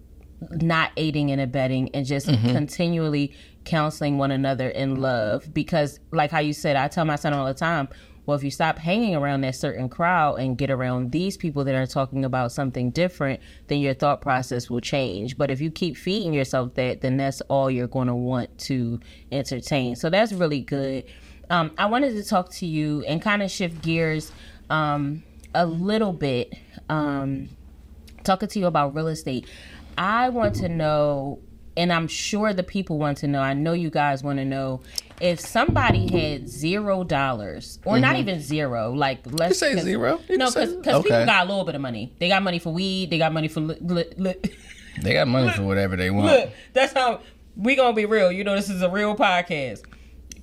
[0.50, 5.52] not aiding and abetting and just continually counseling one another in love.
[5.52, 7.88] Because like how you said I tell my son all the time
[8.26, 11.74] well if you stop hanging around that certain crowd and get around these people that
[11.74, 15.96] are talking about something different then your thought process will change but if you keep
[15.96, 19.00] feeding yourself that then that's all you're going to want to
[19.32, 21.04] entertain so that's really good
[21.50, 24.30] um, I wanted to talk to you and kind of shift gears
[24.70, 26.54] um, a little bit
[26.88, 27.48] um,
[28.22, 29.46] talking to you about real estate.
[29.98, 31.40] I want to know,
[31.76, 33.40] and I'm sure the people want to know.
[33.40, 34.80] I know you guys want to know
[35.20, 40.20] if somebody had zero dollars, or not even zero, like let's say zero.
[40.28, 42.14] You no, because people got a little bit of money.
[42.18, 43.10] They got money for weed.
[43.10, 44.34] They got money for li- li- li-
[45.02, 46.26] They got money for whatever they want.
[46.26, 47.20] Look, that's how
[47.56, 48.30] we gonna be real.
[48.32, 49.82] You know, this is a real podcast.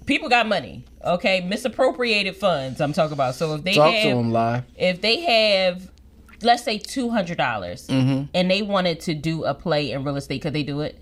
[0.05, 1.41] People got money, okay?
[1.41, 2.79] Misappropriated funds.
[2.79, 3.35] I'm talking about.
[3.35, 4.63] So if they Talk to them live.
[4.77, 5.91] if they have,
[6.41, 8.25] let's say two hundred dollars, Mm-hmm.
[8.33, 10.97] and they wanted to do a play in real estate, could they do it?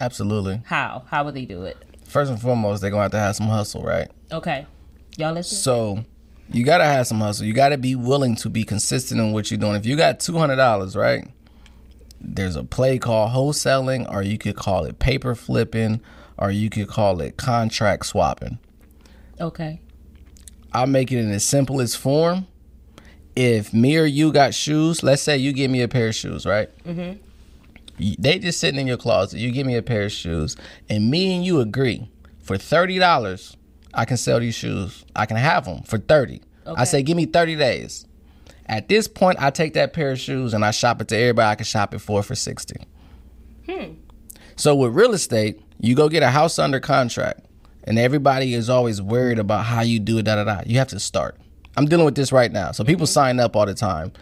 [0.00, 0.62] Absolutely.
[0.64, 1.04] How?
[1.08, 1.76] How would they do it?
[2.10, 4.10] First and foremost, they're gonna have to have some hustle, right?
[4.32, 4.66] Okay,
[5.16, 5.56] y'all listen.
[5.56, 6.04] So
[6.50, 7.46] you gotta have some hustle.
[7.46, 9.76] You gotta be willing to be consistent in what you're doing.
[9.76, 11.28] If you got two hundred dollars, right?
[12.20, 16.00] There's a play called wholesaling, or you could call it paper flipping,
[16.36, 18.58] or you could call it contract swapping.
[19.40, 19.80] Okay.
[20.72, 22.48] I'll make it in its simplest form.
[23.36, 26.44] If me or you got shoes, let's say you give me a pair of shoes,
[26.44, 26.68] right?
[26.84, 27.22] Mm-hmm.
[28.18, 29.38] They just sitting in your closet.
[29.38, 30.56] You give me a pair of shoes,
[30.88, 32.10] and me and you agree
[32.42, 33.56] for thirty dollars,
[33.94, 35.04] I can sell these shoes.
[35.14, 36.40] I can have them for thirty.
[36.66, 38.06] I say, give me thirty days.
[38.66, 41.50] At this point, I take that pair of shoes and I shop it to everybody
[41.50, 42.76] I can shop it for for sixty.
[43.68, 43.94] Hmm.
[44.56, 47.40] So with real estate, you go get a house under contract,
[47.84, 50.24] and everybody is always worried about how you do it.
[50.24, 50.62] Da da da.
[50.66, 51.36] You have to start.
[51.76, 52.72] I'm dealing with this right now.
[52.72, 54.12] So people sign up all the time.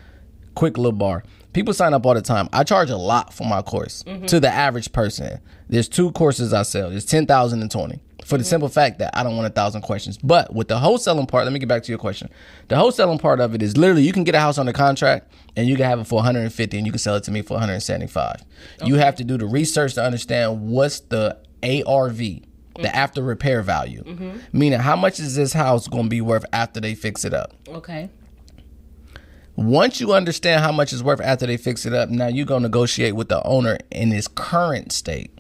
[0.55, 1.25] Quick little bar.
[1.53, 2.49] People sign up all the time.
[2.53, 4.27] I charge a lot for my course mm-hmm.
[4.27, 5.41] to the average person.
[5.69, 6.91] There's two courses I sell.
[6.91, 8.01] There's ten thousand and twenty.
[8.25, 8.51] For the mm-hmm.
[8.51, 10.19] simple fact that I don't want a thousand questions.
[10.19, 12.29] But with the wholesaling part, let me get back to your question.
[12.69, 15.67] The wholesaling part of it is literally you can get a house under contract and
[15.67, 18.45] you can have it for 150 and you can sell it to me for 175.
[18.85, 22.87] You have to do the research to understand what's the ARV, the mm-hmm.
[22.87, 24.05] after repair value.
[24.53, 27.55] Meaning how much is this house going to be worth after they fix it up?
[27.69, 28.11] Okay.
[29.59, 32.61] Once you understand how much it's worth after they fix it up, now you go
[32.61, 35.37] negotiate with the owner in its current state.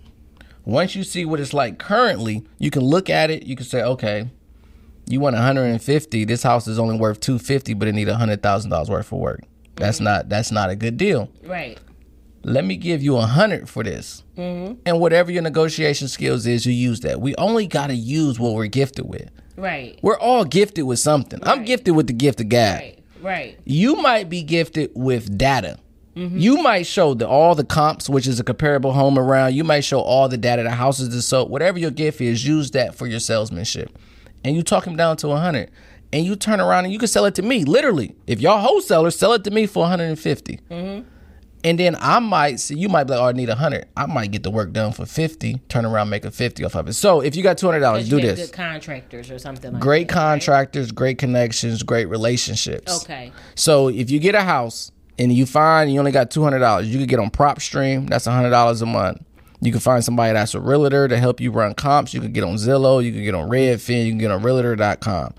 [0.64, 3.44] Once you see what it's like currently, you can look at it.
[3.44, 4.28] You can say, okay,
[5.06, 6.24] you want 150.
[6.24, 9.44] This house is only worth 250, but it need hundred thousand dollars worth of work.
[9.76, 10.04] That's mm-hmm.
[10.06, 11.30] not that's not a good deal.
[11.44, 11.78] Right.
[12.42, 14.80] Let me give you a hundred for this, mm-hmm.
[14.84, 17.20] and whatever your negotiation skills is, you use that.
[17.20, 19.30] We only got to use what we're gifted with.
[19.56, 19.96] Right.
[20.02, 21.38] We're all gifted with something.
[21.44, 22.97] I'm gifted with the gift of God Right.
[23.22, 23.58] Right.
[23.64, 25.78] you might be gifted with data.
[26.16, 26.38] Mm-hmm.
[26.38, 29.54] You might show the, all the comps, which is a comparable home around.
[29.54, 31.50] You might show all the data, the houses are sold.
[31.50, 33.96] Whatever your gift is, use that for your salesmanship.
[34.44, 35.70] And you talk them down to 100.
[36.12, 38.16] And you turn around and you can sell it to me, literally.
[38.26, 40.60] If y'all wholesalers, sell it to me for 150.
[40.70, 41.08] Mm-hmm.
[41.64, 43.86] And then I might see, you might be like, oh, I need 100.
[43.96, 46.88] I might get the work done for 50, turn around, make a 50 off of
[46.88, 46.92] it.
[46.92, 48.38] So if you got $200, You do this.
[48.48, 50.14] Good contractors or something like Great that.
[50.14, 50.20] right?
[50.22, 53.02] contractors, great connections, great relationships.
[53.04, 53.32] Okay.
[53.56, 56.86] So if you get a house and you find you only got two hundred dollars,
[56.88, 58.08] you could get on PropStream.
[58.08, 59.20] That's hundred dollars a month.
[59.60, 62.14] You can find somebody that's a realtor to help you run comps.
[62.14, 63.04] You can get on Zillow.
[63.04, 64.04] You can get on Redfin.
[64.04, 65.34] You can get on Realtor.com.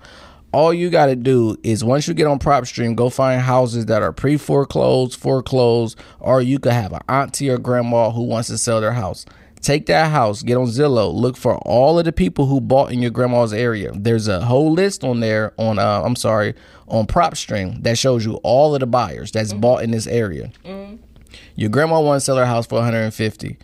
[0.52, 4.02] All you got to do is once you get on PropStream, go find houses that
[4.02, 8.58] are pre foreclosed, foreclosed, or you could have an auntie or grandma who wants to
[8.58, 9.24] sell their house.
[9.60, 13.00] Take that house, get on Zillow, look for all of the people who bought in
[13.02, 13.92] your grandma's area.
[13.94, 16.54] There's a whole list on there on uh, I'm sorry,
[16.88, 20.50] on PropStream that shows you all of the buyers that's bought in this area.
[21.54, 23.56] Your grandma wants to sell her house for 150.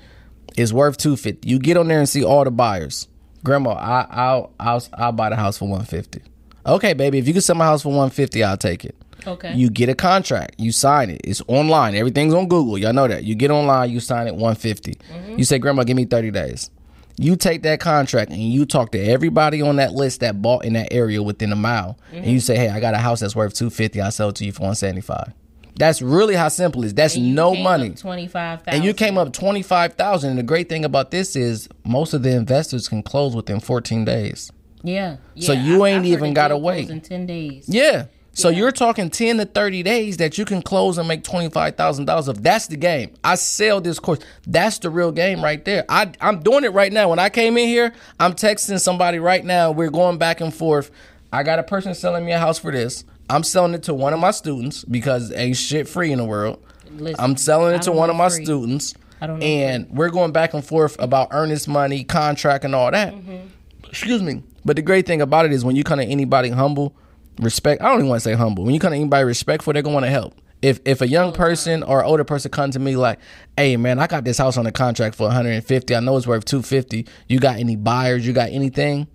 [0.56, 1.48] It's worth 250.
[1.48, 3.08] You get on there and see all the buyers.
[3.42, 6.20] Grandma, I, I'll I'll I'll buy the house for 150.
[6.66, 8.96] Okay, baby, if you can sell my house for 150, I'll take it.
[9.26, 9.54] Okay.
[9.54, 11.20] You get a contract, you sign it.
[11.24, 11.94] It's online.
[11.94, 12.78] Everything's on Google.
[12.78, 13.24] Y'all know that.
[13.24, 14.98] You get online, you sign it 150.
[15.36, 16.70] You say, Grandma, give me 30 days.
[17.18, 20.74] You take that contract and you talk to everybody on that list that bought in
[20.74, 22.30] that area within a mile, and Mm-hmm.
[22.30, 24.02] you say, "Hey, I got a house that's worth two fifty.
[24.02, 25.32] I sell it to you for one seventy five.
[25.76, 26.94] That's really how simple it is.
[26.94, 27.90] That's no money.
[27.94, 28.74] Twenty five thousand.
[28.74, 30.30] And you came up twenty five thousand.
[30.30, 34.04] And the great thing about this is most of the investors can close within fourteen
[34.04, 34.52] days.
[34.82, 35.16] Yeah.
[35.40, 36.90] So you I- ain't I've even gotta wait.
[36.90, 37.64] in ten days.
[37.68, 38.06] Yeah.
[38.32, 38.58] So Yeah.
[38.58, 42.04] you're talking ten to thirty days that you can close and make twenty five thousand
[42.04, 42.28] dollars.
[42.28, 44.18] If that's the game, I sell this course.
[44.46, 45.84] That's the real game right there.
[45.88, 47.08] I I'm doing it right now.
[47.10, 49.70] When I came in here, I'm texting somebody right now.
[49.72, 50.90] We're going back and forth.
[51.32, 53.04] I got a person selling me a house for this.
[53.28, 56.62] I'm selling it to one of my students because ain't shit free in the world.
[56.96, 58.44] Listen, I'm selling it to one of my free.
[58.44, 58.94] students.
[59.20, 62.90] I don't know And we're going back and forth about earnest money, contract, and all
[62.90, 63.14] that.
[63.14, 63.48] Mm-hmm.
[63.88, 64.42] Excuse me.
[64.66, 66.92] But the great thing about it is when you come to anybody humble,
[67.40, 67.80] respect.
[67.80, 68.64] I don't even want to say humble.
[68.64, 70.34] When you come to anybody respectful, they're gonna want to help.
[70.60, 73.20] If if a young person or older person come to me like,
[73.56, 75.94] "Hey man, I got this house on a contract for 150.
[75.94, 77.06] I know it's worth 250.
[77.28, 78.26] You got any buyers?
[78.26, 79.06] You got anything?"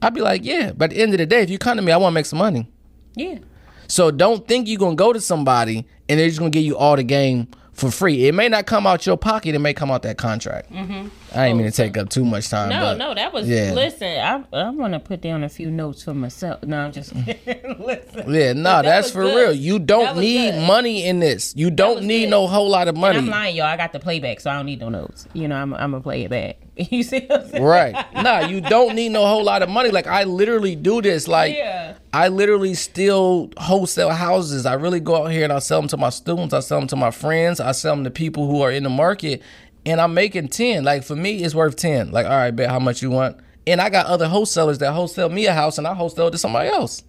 [0.00, 1.82] I'd be like, "Yeah." But at the end of the day, if you come to
[1.82, 2.70] me, I want to make some money.
[3.16, 3.38] Yeah.
[3.88, 6.94] So don't think you're gonna go to somebody and they're just gonna give you all
[6.94, 7.48] the game
[7.82, 8.28] for free.
[8.28, 9.56] It may not come out your pocket.
[9.56, 10.72] It may come out that contract.
[10.72, 11.08] Mm-hmm.
[11.34, 12.68] I ain't mean to take up too much time.
[12.68, 13.72] No, no, that was yeah.
[13.72, 14.06] listen.
[14.06, 16.62] I I want to put down a few notes for myself.
[16.62, 17.84] No, I'm just kidding.
[17.84, 18.32] listen.
[18.32, 19.34] Yeah, no, that that's for good.
[19.34, 19.52] real.
[19.52, 20.66] You don't need good.
[20.66, 21.54] money in this.
[21.56, 22.30] You don't need good.
[22.30, 23.66] no whole lot of And I'm lying, y'all.
[23.66, 25.26] I got the playback, so I don't need no notes.
[25.32, 26.58] You know, I'm I'm gonna play it back.
[26.90, 27.62] You see what I'm saying?
[27.62, 28.14] Right.
[28.14, 29.90] nah, you don't need no whole lot of money.
[29.90, 31.28] Like I literally do this.
[31.28, 31.96] Like Yeah.
[32.14, 34.66] I literally still wholesale houses.
[34.66, 36.52] I really go out here and I sell them to my students.
[36.52, 37.58] I sell them to my friends.
[37.58, 39.42] I sell them to people who are in the market.
[39.86, 40.84] And I'm making 10.
[40.84, 42.12] Like for me, it's worth 10.
[42.12, 43.38] Like, all right, bet how much you want.
[43.66, 46.38] And I got other wholesalers that wholesale me a house and I wholesale it to
[46.38, 47.02] somebody else.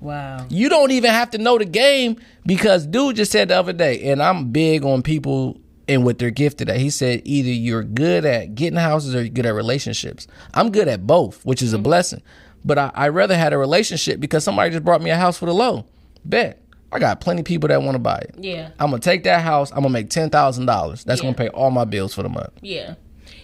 [0.00, 0.46] Wow.
[0.50, 4.10] You don't even have to know the game because dude just said the other day,
[4.10, 6.76] and I'm big on people and what they're gifted at.
[6.78, 10.26] He said either you're good at getting houses or you're good at relationships.
[10.52, 11.84] I'm good at both, which is a mm-hmm.
[11.84, 12.22] blessing.
[12.64, 15.46] But I, I rather had a relationship because somebody just brought me a house for
[15.46, 15.86] the low.
[16.24, 16.60] Bet.
[16.92, 18.36] I got plenty of people that want to buy it.
[18.38, 18.70] Yeah.
[18.78, 19.70] I'm gonna take that house.
[19.72, 21.02] I'm gonna make ten thousand dollars.
[21.04, 21.26] That's Yeah.
[21.32, 22.52] gonna pay all my bills for the month.
[22.62, 22.94] Yeah.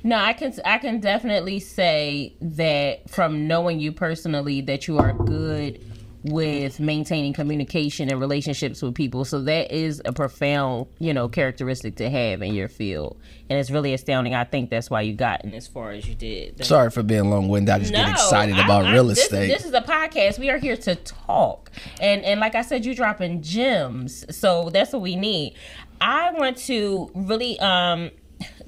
[0.04, 5.12] No, I can I can definitely say that from knowing you personally that you are
[5.12, 5.80] good
[6.22, 9.24] with maintaining communication and relationships with people.
[9.24, 13.16] So that is a profound, you know, characteristic to have in your field.
[13.48, 14.34] And it's really astounding.
[14.34, 16.52] I think that's why you gotten as far as you did.
[16.54, 17.74] That's- Sorry for being long winded.
[17.74, 19.48] I just get excited about I- real this- estate.
[19.48, 20.38] This is a podcast.
[20.38, 24.24] We are here to talk, and and like I said, you dropping gems.
[24.36, 25.54] So that's what we need.
[26.02, 28.10] I want to really um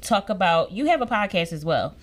[0.02, 0.72] talk about.
[0.72, 1.94] You have a podcast as well.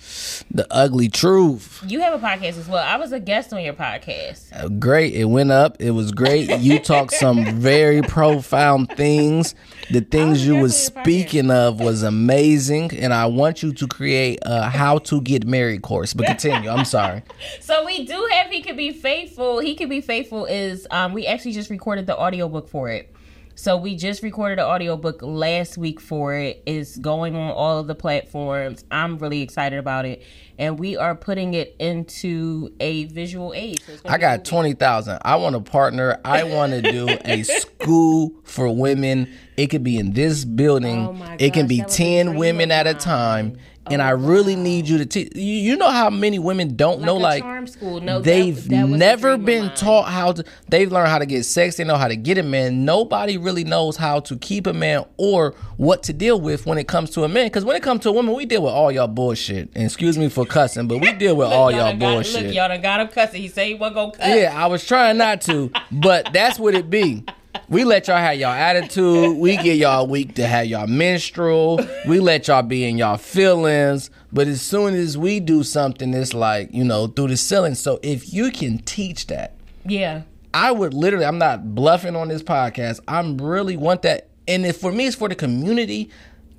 [0.51, 1.83] the ugly truth.
[1.87, 2.83] You have a podcast as well.
[2.83, 4.79] I was a guest on your podcast.
[4.79, 5.13] great.
[5.13, 5.77] It went up.
[5.81, 6.49] It was great.
[6.59, 9.55] You talked some very profound things.
[9.91, 11.23] The things you was definitely a podcast.
[11.23, 15.81] speaking of was amazing, and I want you to create a how to get married
[15.81, 16.13] course.
[16.13, 16.69] But continue.
[16.69, 17.23] I'm sorry.
[17.61, 19.59] So we do have he could be faithful.
[19.59, 23.13] He could be faithful is um we actually just recorded the audiobook for it.
[23.59, 26.63] So we just recorded an audiobook last week for it.
[26.65, 28.85] It's going on all of the platforms.
[28.89, 30.23] I'm really excited about it.
[30.57, 33.81] And we are putting it into a visual aid.
[33.81, 34.49] So I got movie.
[34.49, 35.19] twenty thousand.
[35.23, 36.21] I want to partner.
[36.23, 39.29] I want to do a school for women.
[39.57, 41.07] It could be in this building.
[41.07, 43.57] Oh my it can be that was a ten dream women at a time.
[43.91, 45.35] And I really need you to teach.
[45.35, 47.99] You, you know how many women don't know a like charm school.
[48.01, 50.43] No, they've that a never been taught how to.
[50.69, 51.77] They've learned how to get sex.
[51.77, 52.85] They know how to get a man.
[52.85, 56.87] Nobody really knows how to keep a man or what to deal with when it
[56.87, 57.47] comes to a man.
[57.47, 59.69] Because when it comes to a woman, we deal with all y'all bullshit.
[59.75, 62.45] And excuse me for cussing, but we deal with all y'all got- bullshit.
[62.47, 63.41] Look, y'all done got him cussing.
[63.41, 64.27] He said he wasn't gonna cuss.
[64.27, 67.23] Yeah, I was trying not to, but that's what it be.
[67.67, 69.37] We let y'all have y'all attitude.
[69.37, 71.79] We get y'all week to have y'all menstrual.
[72.07, 74.09] We let y'all be in y'all feelings.
[74.31, 77.75] But as soon as we do something, it's like, you know, through the ceiling.
[77.75, 80.23] So if you can teach that, Yeah.
[80.53, 82.99] I would literally, I'm not bluffing on this podcast.
[83.07, 84.29] I'm really want that.
[84.47, 86.09] And if for me, it's for the community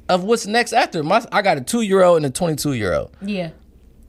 [0.09, 1.03] of what's next after.
[1.03, 3.11] My, I got a two year old and a 22 year old.
[3.21, 3.51] Yeah.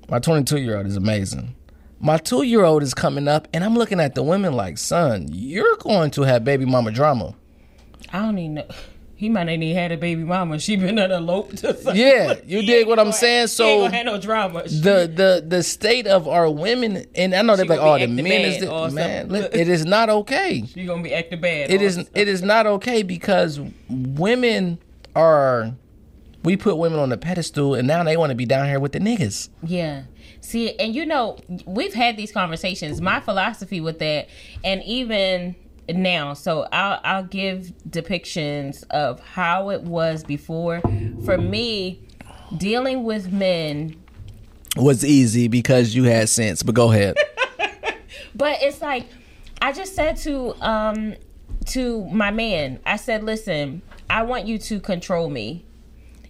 [0.10, 1.56] My 22 year old is amazing.
[2.04, 5.28] My two year old is coming up, and I'm looking at the women like, son,
[5.32, 7.36] you're going to have baby mama drama.
[8.12, 8.66] I don't even know.
[9.16, 10.58] He might not even had a baby mama.
[10.60, 11.78] She been an eloped to.
[11.94, 13.42] Yeah, you dig what I'm saying?
[13.42, 14.64] ain't So gonna have no drama.
[14.64, 18.26] the the the state of our women, and I know they're like, oh, the men
[18.26, 19.30] is the man.
[19.30, 20.54] look, It is not okay.
[20.74, 21.70] you gonna be acting bad.
[21.70, 24.80] It is it is not okay because women
[25.16, 25.76] are.
[26.44, 28.94] We put women on the pedestal, and now they want to be down here with
[28.94, 29.50] the niggas.
[29.62, 30.06] Yeah.
[30.42, 33.00] See, and you know, we've had these conversations.
[33.00, 34.28] My philosophy with that,
[34.64, 35.56] and even
[35.88, 40.82] now, so I'll I'll give depictions of how it was before.
[41.26, 42.02] For me,
[42.58, 43.96] dealing with men
[44.76, 46.64] was easy because you had sense.
[46.64, 47.16] But go ahead.
[48.34, 49.06] But it's like
[49.62, 51.16] I just said to um
[51.68, 55.66] to my man, I said, "Listen, I want you to control me."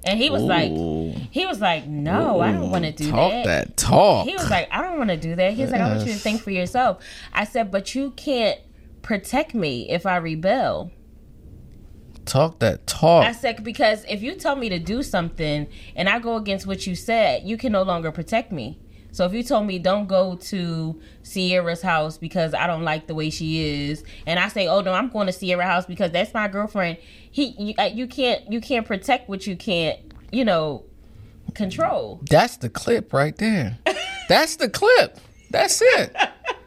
[0.03, 0.71] And he was like
[1.31, 3.11] he was like, "No, I don't want to do that.
[3.11, 4.27] talk that." that talk.
[4.27, 6.13] He was like, "I don't want to do that." He's was like, "I want you
[6.13, 8.59] to think for yourself." I said, "But you can't
[9.03, 10.91] protect me if I rebel."
[12.25, 13.25] talk that talk.
[13.25, 16.87] I said because if you tell me to do something and I go against what
[16.87, 18.79] you said, you can no longer protect me.
[19.11, 23.15] So if you told me don't go to Sierra's house because I don't like the
[23.15, 26.33] way she is, and I say, oh no, I'm going to Sierra's house because that's
[26.33, 26.97] my girlfriend.
[27.29, 29.99] He, you, uh, you can't, you can't protect what you can't,
[30.31, 30.85] you know,
[31.53, 32.21] control.
[32.29, 33.77] That's the clip right there.
[34.29, 35.19] That's the clip.
[35.49, 36.15] That's it.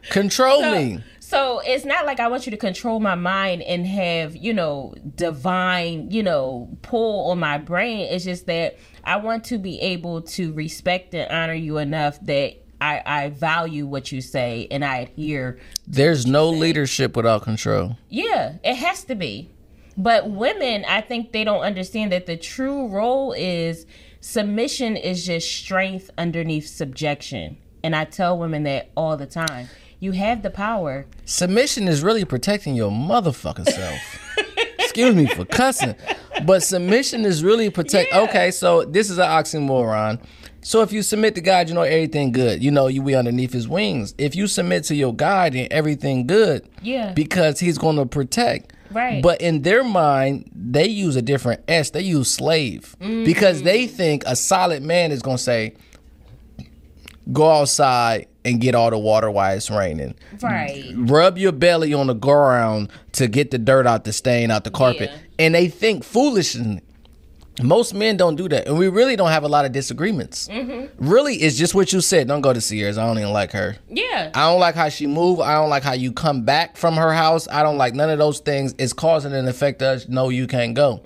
[0.09, 1.03] Control me.
[1.35, 4.95] So it's not like I want you to control my mind and have, you know,
[5.15, 8.07] divine, you know, pull on my brain.
[8.09, 12.53] It's just that I want to be able to respect and honor you enough that
[12.79, 15.59] I, I value what you say and I adhere.
[15.85, 17.97] There's no leadership without control.
[18.07, 19.49] Yeah, it has to be.
[19.97, 23.85] But women, I think they don't understand that the true role is
[24.21, 27.57] submission is just strength underneath subjection.
[27.83, 29.67] And I tell women that all the time.
[29.99, 31.05] You have the power.
[31.25, 33.99] Submission is really protecting your motherfucking self.
[34.79, 35.95] Excuse me for cussing.
[36.45, 38.11] But submission is really protect.
[38.11, 38.21] Yeah.
[38.21, 40.21] Okay, so this is an oxymoron.
[40.61, 42.63] So if you submit to God, you know everything good.
[42.63, 44.15] You know you be underneath His wings.
[44.17, 46.67] If you submit to your God, then everything good.
[46.81, 47.13] Yeah.
[47.13, 48.73] Because He's going to protect.
[48.91, 49.21] Right.
[49.21, 51.89] But in their mind, they use a different S.
[51.91, 53.89] They use slave because they mm.
[53.89, 55.73] think a solid man is going to say,
[57.33, 60.93] "Go outside and get all the water while it's raining." Right.
[60.95, 64.71] rub your belly on the ground to get the dirt out the stain out the
[64.71, 65.09] carpet.
[65.11, 65.45] Yeah.
[65.45, 66.81] and they think foolishly
[67.63, 68.67] most men don't do that.
[68.67, 70.47] And we really don't have a lot of disagreements.
[70.49, 70.87] Mm-hmm.
[71.09, 72.27] really it's just what you said.
[72.27, 72.97] Don't go to Sierra's.
[72.97, 73.77] I don't even like her.
[73.89, 74.31] Yeah.
[74.33, 75.39] I don't like how she move.
[75.39, 77.47] I don't like how you come back from her house.
[77.47, 78.75] I don't like none of those things.
[78.77, 81.01] It's causing an effect us no you can't go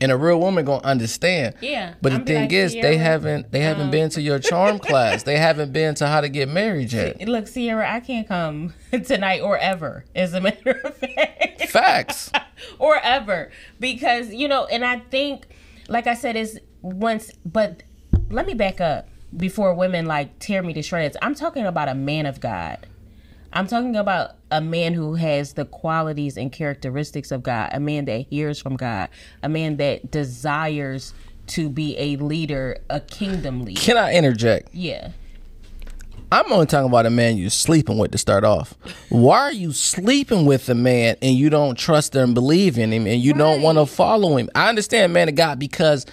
[0.00, 1.54] and a real woman gonna understand.
[1.60, 1.94] Yeah.
[2.02, 4.74] but the I'll be thing like, is they haven't they haven't been to your charm
[4.74, 8.26] um, class they haven't been to how to get married yet Look, Sierra, I can't
[8.28, 8.74] come
[9.04, 11.68] tonight or ever, as a matter of fact.
[11.68, 12.30] facts
[12.78, 13.50] or ever.
[13.80, 15.46] Because, you know, and I think,
[15.88, 17.82] like I said, is once, but
[18.30, 21.16] let me back up before women like tear me to shreds.
[21.22, 22.86] I'm talking about a man of God.
[23.56, 28.04] I'm talking about a man who has the qualities and characteristics of God, a man
[28.04, 29.08] that hears from God,
[29.42, 31.14] a man that desires
[31.46, 33.80] to be a leader, a kingdom leader.
[33.80, 35.12] can I interject Yeah.
[36.30, 38.74] I'm only talking about a man you're sleeping with to start off.
[39.08, 42.92] Why are you sleeping with a man and you don't trust him and believe in
[42.92, 44.50] him and you don't want to follow him?
[44.54, 46.04] I understand man of God because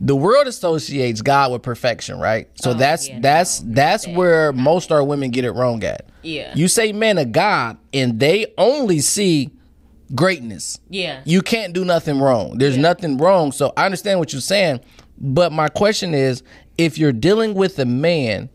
[0.00, 2.48] the world associates God with perfection, right?
[2.54, 6.08] So Oh, that's yeah, no, that's that's where most our women get it wrong at.
[6.22, 6.52] Yeah.
[6.54, 9.50] You say man of God and they only see
[10.14, 10.78] greatness.
[10.88, 11.20] Yeah.
[11.24, 12.58] You can't do nothing wrong.
[12.58, 13.52] There's nothing wrong.
[13.52, 14.80] So I understand what you're saying.
[15.18, 16.42] But my question is
[16.76, 18.48] if you're dealing with a man,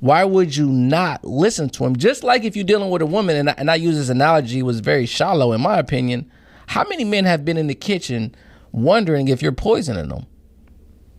[0.00, 1.96] why would you not listen to him?
[1.96, 4.58] Just like if you're dealing with a woman, and I, and I use this analogy,
[4.58, 6.30] it was very shallow in my opinion.
[6.66, 8.34] How many men have been in the kitchen
[8.70, 10.26] wondering if you're poisoning them?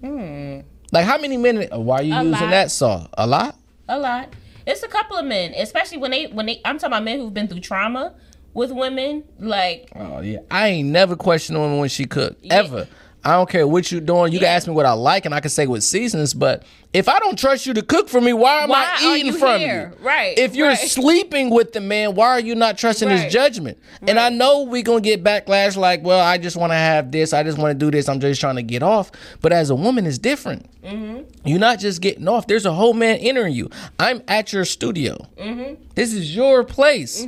[0.05, 0.63] Mm.
[0.91, 1.67] Like how many men?
[1.71, 2.13] Uh, why are you.
[2.13, 2.49] A using lot.
[2.49, 3.07] that saw?
[3.13, 3.57] A lot.
[3.89, 4.29] A lot.
[4.65, 6.61] It's a couple of men, especially when they when they.
[6.63, 8.13] I'm talking about men who've been through trauma
[8.53, 9.23] with women.
[9.39, 10.39] Like Oh yeah.
[10.49, 12.87] I ain't never questioned a woman when she cook ever.
[13.25, 14.31] I don't care what you're doing.
[14.31, 16.35] You can ask me what I like, and I can say what seasons.
[16.35, 16.63] But
[16.93, 19.39] if I don't trust you to cook for me, why am Why I eating you
[19.39, 19.93] from here?
[19.99, 20.05] you?
[20.05, 20.77] Right, If you're right.
[20.77, 23.21] sleeping with the man, why are you not trusting Right.
[23.23, 23.79] his judgment?
[24.07, 25.75] And I know we're gonna get backlash.
[25.75, 27.33] Like, well, I just want to have this.
[27.33, 28.07] I just want to do this.
[28.07, 29.11] I'm just trying to get off.
[29.41, 30.69] But as a woman, it's different.
[30.83, 31.23] Mm-hmm.
[31.45, 32.45] You're not just getting off.
[32.45, 33.71] There's a whole man entering you.
[33.97, 35.17] I'm at your studio.
[35.39, 35.81] Mm-hmm.
[35.95, 37.25] This is your place.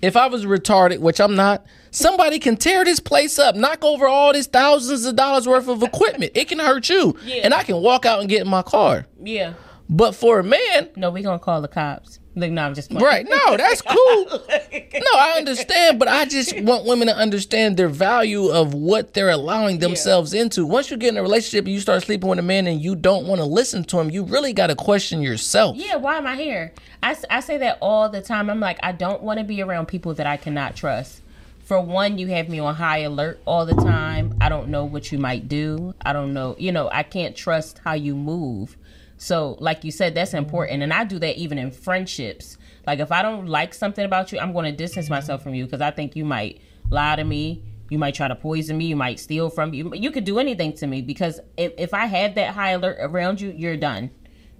[0.00, 4.06] If I was retarded, which I'm not, somebody can tear this place up, knock over
[4.06, 6.32] all this thousands of dollars worth of equipment.
[6.34, 7.16] It can hurt you.
[7.24, 7.42] Yeah.
[7.44, 9.06] And I can walk out and get in my car.
[9.22, 9.54] yeah.
[9.90, 12.18] But for a man, No, we're gonna call the cops.
[12.36, 13.02] Like, no, I'm just playing.
[13.04, 14.26] right, no, that's cool.
[14.70, 19.30] No, I understand, but I just want women to understand their value of what they're
[19.30, 20.66] allowing themselves into.
[20.66, 22.94] Once you get in a relationship and you start sleeping with a man and you
[22.96, 25.76] don't want to listen to him, you really got to question yourself.
[25.76, 26.74] Yeah, why am I here?
[27.02, 28.50] I, I say that all the time.
[28.50, 31.22] I'm like, I don't want to be around people that I cannot trust.
[31.68, 34.34] For one, you have me on high alert all the time.
[34.40, 35.92] I don't know what you might do.
[36.00, 38.78] I don't know, you know, I can't trust how you move.
[39.18, 40.82] So, like you said, that's important.
[40.82, 42.56] And I do that even in friendships.
[42.86, 45.66] Like, if I don't like something about you, I'm going to distance myself from you
[45.66, 47.62] because I think you might lie to me.
[47.90, 48.86] You might try to poison me.
[48.86, 49.84] You might steal from me.
[49.92, 53.42] You could do anything to me because if, if I have that high alert around
[53.42, 54.08] you, you're done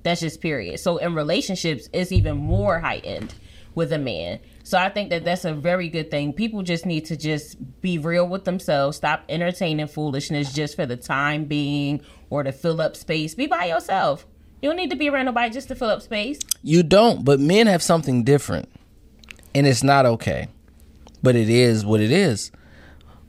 [0.02, 0.78] That's just period.
[0.78, 3.32] So in relationships, it's even more heightened
[3.74, 4.40] with a man.
[4.68, 6.34] So I think that that's a very good thing.
[6.34, 8.98] People just need to just be real with themselves.
[8.98, 13.34] Stop entertaining foolishness just for the time being or to fill up space.
[13.34, 14.26] Be by yourself.
[14.60, 16.40] You don't need to be around nobody just to fill up space.
[16.62, 18.68] You don't, but men have something different.
[19.54, 20.48] And it's not okay.
[21.22, 22.52] But it is what it is.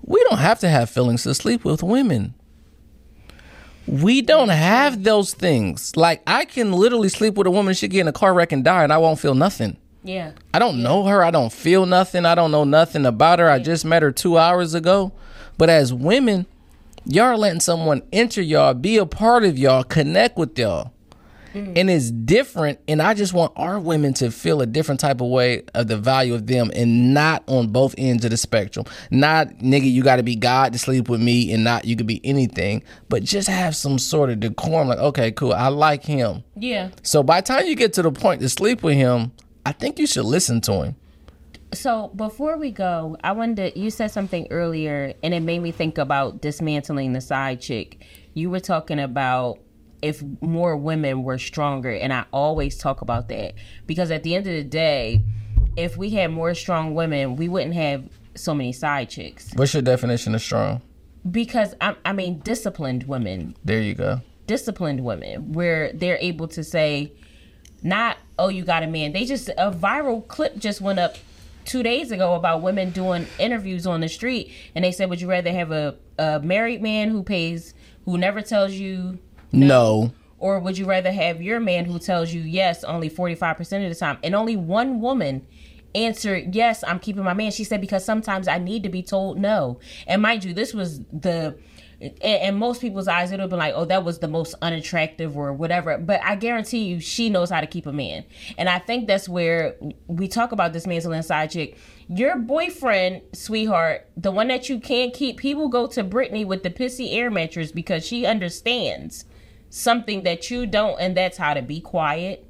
[0.01, 2.33] We don't have to have feelings to sleep with women.
[3.87, 5.95] We don't have those things.
[5.95, 8.61] Like I can literally sleep with a woman, she get in a car wreck and
[8.61, 9.77] die, and I won't feel nothing.
[10.03, 10.31] Yeah.
[10.53, 11.23] I don't know her.
[11.23, 12.25] I don't feel nothing.
[12.25, 13.49] I don't know nothing about her.
[13.49, 15.11] I just met her two hours ago.
[15.57, 16.45] But as women,
[17.05, 20.93] y'all are letting someone enter y'all, be a part of y'all, connect with y'all.
[21.53, 21.73] Mm.
[21.75, 22.79] And it's different.
[22.87, 25.97] And I just want our women to feel a different type of way of the
[25.97, 28.85] value of them and not on both ends of the spectrum.
[29.09, 32.07] Not, nigga, you got to be God to sleep with me and not you could
[32.07, 34.87] be anything, but just have some sort of decorum.
[34.87, 35.53] Like, okay, cool.
[35.53, 36.43] I like him.
[36.55, 36.89] Yeah.
[37.03, 39.31] So by the time you get to the point to sleep with him,
[39.69, 40.95] I think you should listen to him.
[41.75, 45.69] So before we go, I wanted to, you said something earlier and it made me
[45.71, 48.03] think about dismantling the side chick.
[48.33, 49.59] You were talking about
[50.01, 53.53] if more women were stronger and I always talk about that
[53.85, 55.23] because at the end of the day,
[55.77, 59.51] if we had more strong women, we wouldn't have so many side chicks.
[59.53, 60.81] What's your definition of strong?
[61.29, 64.21] Because I, I mean, disciplined women, There you go.
[64.47, 67.13] disciplined women, where they're able to say,
[67.83, 69.11] not oh you got a man.
[69.13, 71.15] They just a viral clip just went up
[71.65, 75.29] two days ago about women doing interviews on the street, and they said, would you
[75.29, 77.73] rather have a, a married man who pays,
[78.05, 79.19] who never tells you
[79.51, 80.11] No.
[80.39, 83.95] or would you rather have your man who tells you yes only 45% of the
[83.95, 85.45] time and only one woman
[85.95, 89.39] answered yes i'm keeping my man she said because sometimes i need to be told
[89.39, 91.57] no and mind you this was the
[91.99, 94.55] in, in most people's eyes it would have been like oh that was the most
[94.61, 98.23] unattractive or whatever but i guarantee you she knows how to keep a man
[98.57, 99.75] and i think that's where
[100.07, 101.77] we talk about this dismantling side chick
[102.07, 106.63] your boyfriend sweetheart the one that you can't keep he will go to brittany with
[106.63, 109.25] the pissy air mattress because she understands
[109.69, 112.45] something that you don't, and that's how to be quiet.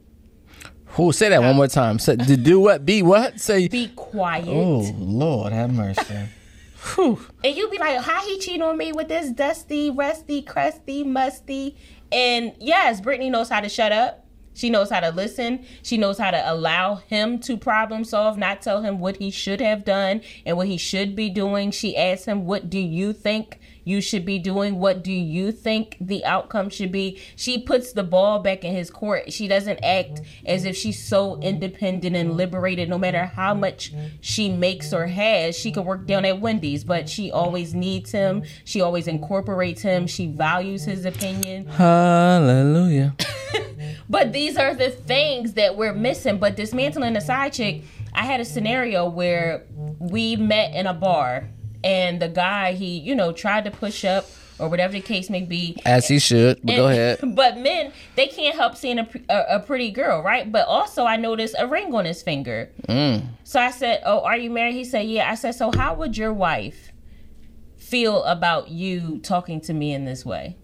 [0.94, 2.00] Who say that one more time?
[2.00, 2.84] Say, to do what?
[2.86, 3.40] Be what?
[3.40, 3.68] Say.
[3.68, 4.48] Be quiet.
[4.48, 6.30] oh Lord, have mercy.
[6.82, 7.20] Whew.
[7.44, 11.76] And you'd be like, how he cheat on me with this dusty, rusty, crusty, musty.
[12.12, 14.26] And yes, Brittany knows how to shut up.
[14.54, 15.66] She knows how to listen.
[15.84, 19.62] She knows how to allow him to problem solve, not tell him what he should
[19.62, 21.72] have done and what he should be doing.
[21.72, 23.60] She asks him, What do you think
[23.90, 24.80] you should be doing?
[24.80, 27.20] What do you think the outcome should be?
[27.36, 29.34] She puts the ball back in his court.
[29.34, 34.50] She doesn't act as if she's so independent and liberated, no matter how much she
[34.50, 35.58] makes or has.
[35.58, 38.44] She could work down at Wendy's, but she always needs him.
[38.64, 40.08] She always incorporates him.
[40.08, 41.68] She values his opinion.
[41.68, 43.16] Hallelujah.
[44.10, 46.40] But these are the things that we're missing.
[46.40, 47.84] But dismantling the side chick,
[48.14, 49.66] I had a scenario where
[50.00, 51.50] we met in a bar
[51.84, 54.26] and the guy, he, you know, tried to push up
[54.60, 55.78] or whatever the case may be.
[55.86, 56.60] As he should.
[56.64, 57.20] But go ahead.
[57.36, 60.52] But men, they can't help seeing a, a, a pretty girl, right?
[60.52, 62.70] But also, I noticed a ring on his finger.
[62.88, 63.28] Mm.
[63.44, 66.18] So I said, "Oh, are you married?" He said, "Yeah." I said, "So how would
[66.18, 66.92] your wife
[67.78, 70.58] feel about you talking to me in this way?"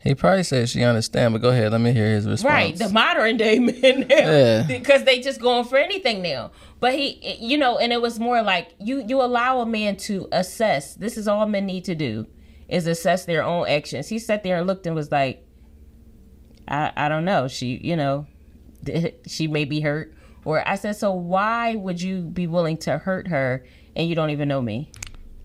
[0.00, 1.72] He probably said she understand, but go ahead.
[1.72, 2.52] Let me hear his response.
[2.52, 4.62] Right, the modern day men now, Yeah.
[4.62, 6.52] because they just going for anything now.
[6.80, 10.28] But he, you know, and it was more like you you allow a man to
[10.30, 10.94] assess.
[10.94, 12.26] This is all men need to do
[12.68, 14.08] is assess their own actions.
[14.08, 15.44] He sat there and looked and was like,
[16.68, 17.48] I I don't know.
[17.48, 18.26] She, you know,
[19.26, 20.14] she may be hurt.
[20.44, 24.30] Or I said, so why would you be willing to hurt her and you don't
[24.30, 24.90] even know me?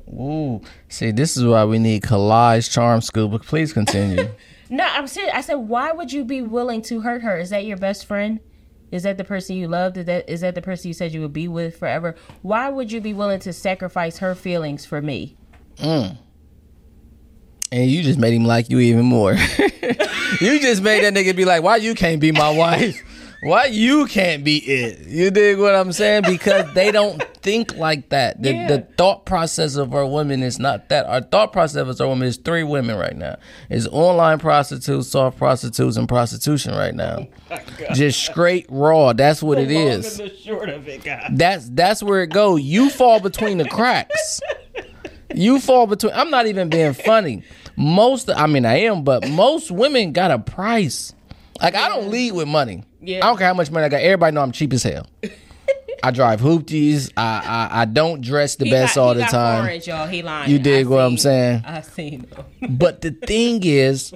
[0.10, 0.62] Ooh.
[0.90, 4.30] See, this is why we need collage charm school, but please continue.
[4.70, 5.32] No, I'm serious.
[5.36, 7.38] I said, why would you be willing to hurt her?
[7.38, 8.40] Is that your best friend?
[8.92, 9.98] Is that the person you loved?
[9.98, 12.16] Is that is that the person you said you would be with forever?
[12.42, 15.36] Why would you be willing to sacrifice her feelings for me?
[15.78, 16.18] Mm.
[17.72, 19.34] and you just made him like you even more.
[20.42, 23.00] you just made that nigga be like, why you can't be my wife?
[23.44, 25.08] Why you can't be it?
[25.08, 26.24] You dig what I'm saying?
[26.24, 28.42] Because they don't think like that.
[28.42, 28.68] The, Yeah.
[28.68, 31.06] the thought process of our women is not that.
[31.06, 33.36] Our thought process of our women is three women right now.
[33.70, 37.28] It's online prostitutes, soft prostitutes, and prostitution right now.
[37.52, 37.58] Oh
[37.94, 39.14] Just straight raw.
[39.14, 40.18] That's what it is.
[40.18, 41.30] The short of it, guys.
[41.34, 42.56] That's that's where it go.
[42.56, 44.40] You fall between the cracks.
[45.34, 46.14] You fall between.
[46.14, 47.44] I'm not even being funny.
[47.76, 51.14] Most, I mean, I am, but most women got a price.
[51.62, 52.84] Like I don't lead with money.
[53.04, 53.18] Yeah.
[53.24, 54.02] I don't care how much money I got.
[54.02, 55.08] Everybody know I'm cheap as hell.
[56.04, 57.12] I drive hoopties.
[57.16, 59.64] I, I I don't dress the best all the time.
[59.66, 60.08] Orange, y'all.
[60.08, 60.52] He lying.
[60.52, 61.64] You dig I what I'm seen- saying?
[61.66, 62.28] I seen
[62.60, 62.78] him.
[62.78, 64.14] But the thing is,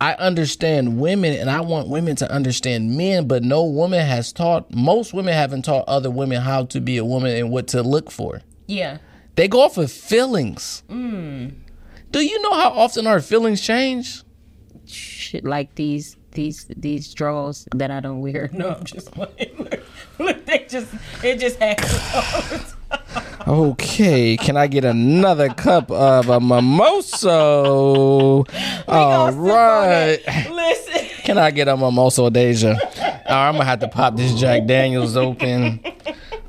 [0.00, 4.74] I understand women and I want women to understand men, but no woman has taught,
[4.74, 8.10] most women haven't taught other women how to be a woman and what to look
[8.10, 8.40] for.
[8.66, 8.98] Yeah.
[9.36, 10.82] They go off of feelings.
[10.90, 11.54] Mm.
[12.10, 14.22] Do you know how often our feelings change?
[14.86, 18.50] Shit like these these these drawers that I don't wear.
[18.52, 19.56] No, I'm just playing.
[19.58, 19.82] Look,
[20.18, 22.76] look they just it just happens all the time.
[23.46, 27.30] Okay, can I get another cup of a mimosa?
[27.30, 30.20] All gonna sip on right.
[30.26, 30.50] it.
[30.50, 31.06] Listen.
[31.24, 32.70] Can I get a mimosa, Deja?
[32.70, 35.80] All right, I'm gonna have to pop this Jack Daniels open.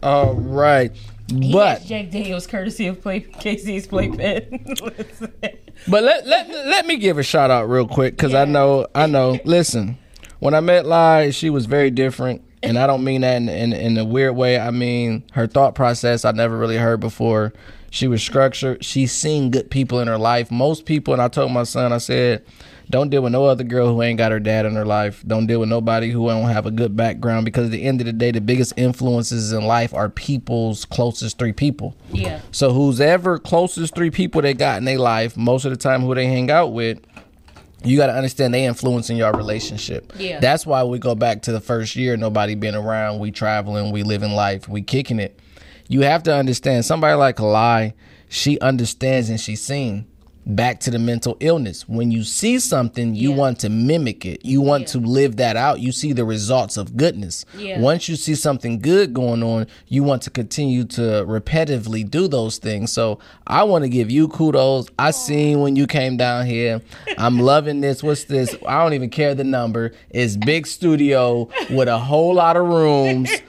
[0.02, 0.92] All right,
[1.28, 4.66] But but Jack Daniels courtesy of play KC's playpen.
[5.88, 9.08] But let let let me give a shout out real quick because I know I
[9.08, 9.40] know.
[9.46, 9.98] Listen,
[10.40, 13.74] when I met Lai, she was very different, and I don't mean that in, in
[13.74, 14.60] in a weird way.
[14.60, 17.54] I mean her thought process I never really heard before.
[17.90, 18.86] She was structured.
[18.86, 20.50] She's seen good people in her life.
[20.50, 22.46] Most people, and I told my son, I said,
[22.92, 25.24] don't deal with no other girl who ain't got her dad in her life.
[25.26, 28.06] Don't deal with nobody who don't have a good background because at the end of
[28.06, 31.96] the day, the biggest influences in life are people's closest three people.
[32.12, 32.42] Yeah.
[32.52, 36.02] So who's ever closest three people they got in their life, most of the time
[36.02, 37.00] who they hang out with,
[37.84, 40.14] you got to understand they influencing your relationship.
[40.18, 40.40] Yeah.
[40.40, 44.04] That's why we go back to the first year, nobody been around, we traveling, we
[44.04, 45.40] living life, we kicking it.
[45.88, 47.94] You have to understand somebody like Kalai,
[48.30, 50.08] she understands and she's seen.
[50.44, 51.88] Back to the mental illness.
[51.88, 53.36] When you see something, you Yeah.
[53.36, 54.44] want to mimic it.
[54.44, 54.88] You want Yeah.
[54.94, 55.80] to live that out.
[55.82, 57.46] You see the results of goodness.
[57.58, 57.80] Yeah.
[57.80, 62.58] Once you see something good going on, you want to continue to repetitively do those
[62.58, 62.92] things.
[62.92, 64.88] So I want to give you kudos.
[64.98, 66.82] I seen when you came down here.
[67.20, 68.02] I'm loving this.
[68.02, 68.56] What's this?
[68.68, 69.92] I don't even care the number.
[70.10, 73.30] It's big studio with a whole lot of rooms.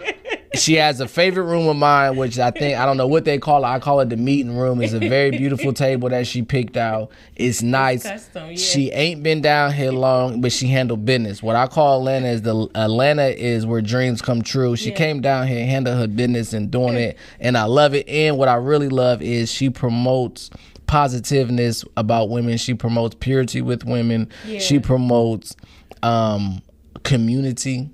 [0.54, 3.38] She has a favorite room of mine, which I think I don't know what they
[3.38, 3.68] call it.
[3.68, 4.82] I call it the meeting room.
[4.82, 7.10] It's a very beautiful table that she picked out.
[7.36, 8.02] It's nice.
[8.02, 8.56] custom, yeah.
[8.56, 11.42] She ain't been down here long, but she handled business.
[11.42, 14.76] What I call Atlanta is the Atlanta is where dreams come true.
[14.76, 14.96] She Yeah.
[14.96, 18.06] came down here, handled her business, and doing it, and I love it.
[18.08, 20.50] And what I really love is she promotes
[20.86, 22.58] positiveness about women.
[22.58, 24.28] She promotes purity with women.
[24.46, 24.58] Yeah.
[24.58, 25.56] She promotes
[26.02, 26.60] um,
[27.04, 27.88] community,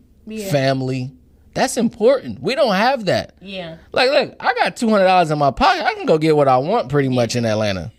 [0.50, 1.12] family.
[1.59, 2.40] That's important.
[2.40, 3.34] We don't have that.
[3.40, 3.78] Yeah.
[3.90, 5.84] Like, look, I got two hundred dollars in my pocket.
[5.84, 7.90] I can go get what I want pretty much in Atlanta.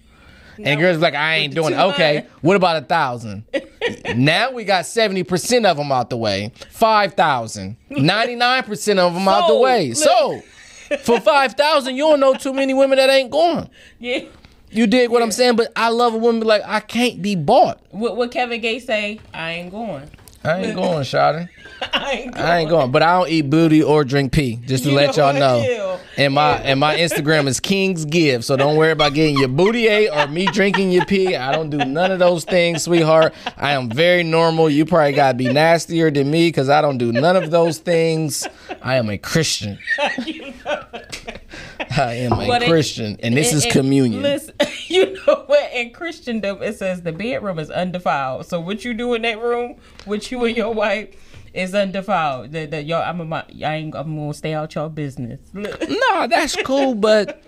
[0.57, 1.77] And girls like, I ain't doing it.
[1.77, 3.43] Okay, what about a thousand?
[4.15, 6.53] now we got seventy percent of them out the way.
[6.69, 7.75] Five thousand.
[7.89, 9.89] Ninety-nine percent of them out the way.
[9.89, 9.97] Look.
[9.97, 10.41] So,
[10.99, 13.69] for five thousand, you don't know too many women that ain't going.
[13.99, 14.23] Yeah.
[14.71, 15.57] You dig what I'm saying?
[15.57, 17.81] But I love a woman like, I can't be bought.
[17.89, 19.19] What what Kevin Gates say?
[19.33, 20.09] I ain't going.
[20.49, 21.49] I ain't going, Shotty.
[21.93, 22.45] I ain't going.
[22.45, 24.57] I ain't going, but I don't eat booty or drink pee.
[24.65, 25.99] Just to You let y'all know.
[26.17, 29.87] And my and my Instagram is Kings Give, so don't worry about getting your booty
[29.87, 31.35] ate or me drinking your pee.
[31.37, 33.33] I don't do none of those things, sweetheart.
[33.55, 34.69] I am very normal.
[34.69, 38.45] You probably gotta be nastier than me because I don't do none of those things.
[38.81, 39.77] I am a Christian.
[41.97, 44.21] I am a Christian, and this And- is and communion.
[44.21, 44.68] Listen, you know what?
[45.79, 48.45] In Christendom, it says the bedroom is undefiled.
[48.45, 51.15] So what you do in that room with you and your wife
[51.53, 52.51] is undefiled.
[52.51, 55.39] That that y'all, I'm a, I ain't, I'm gonna stay out your business.
[55.53, 57.41] No, that's cool, but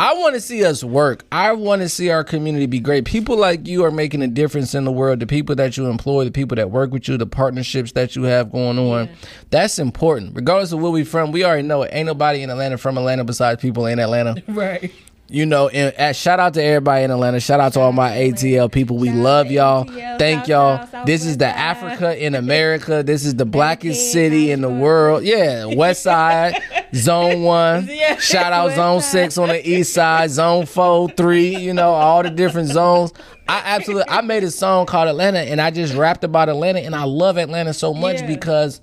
[0.00, 1.24] I want to see us work.
[1.30, 3.04] I want to see our community be great.
[3.04, 5.20] People like you are making a difference in the world.
[5.20, 8.24] The people that you employ, the people that work with you, the partnerships that you
[8.24, 9.08] have going on.
[9.50, 10.34] That's important.
[10.34, 11.90] Regardless of where we from, we already know it.
[11.92, 14.42] Ain't nobody in Atlanta from Atlanta besides people in Atlanta.
[14.48, 14.90] Right.
[15.30, 17.38] You know, and uh, shout out to everybody in Atlanta.
[17.38, 18.96] Shout out to all my ATL people.
[18.96, 19.84] We Shout love y'all.
[19.84, 20.86] ATL, Thank South y'all.
[20.86, 23.02] South, This is the Africa in America.
[23.02, 25.24] This is the blackest city in the world.
[25.24, 26.54] Yeah, West Side,
[26.94, 27.86] Zone One.
[27.90, 29.10] Yeah, Shout out West Zone Side.
[29.10, 31.56] Six on the East Side, Zone Four, Three.
[31.56, 33.12] You know all the different zones.
[33.46, 34.08] I absolutely.
[34.08, 37.36] I made a song called Atlanta, and I just rapped about Atlanta, and I love
[37.36, 38.26] Atlanta so much Yeah.
[38.28, 38.80] because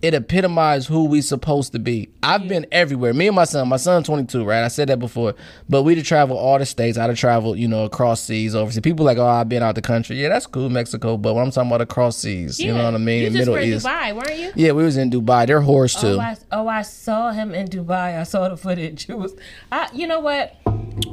[0.00, 2.08] it epitomized who we supposed to be.
[2.22, 3.12] I've been everywhere.
[3.12, 3.68] Me and my son.
[3.68, 4.62] My son 22, right?
[4.62, 5.34] I said that before.
[5.68, 6.96] But we to travel all the states.
[6.96, 8.80] I'd have traveled, you know, across seas, overseas.
[8.80, 10.20] People like, oh, I've been out the country.
[10.20, 11.16] Yeah, that's cool, Mexico.
[11.16, 13.24] But when I'm talking about across seas, you know what I mean?
[13.24, 13.86] You just Middle were in East.
[13.86, 14.52] Dubai, weren't you?
[14.54, 15.46] Yeah, we was in Dubai.
[15.48, 16.16] They're whores oh, too.
[16.16, 18.20] Oh I, oh, I saw him in Dubai.
[18.20, 19.08] I saw the footage.
[19.18, 19.34] It was,
[19.72, 20.54] I, you know what?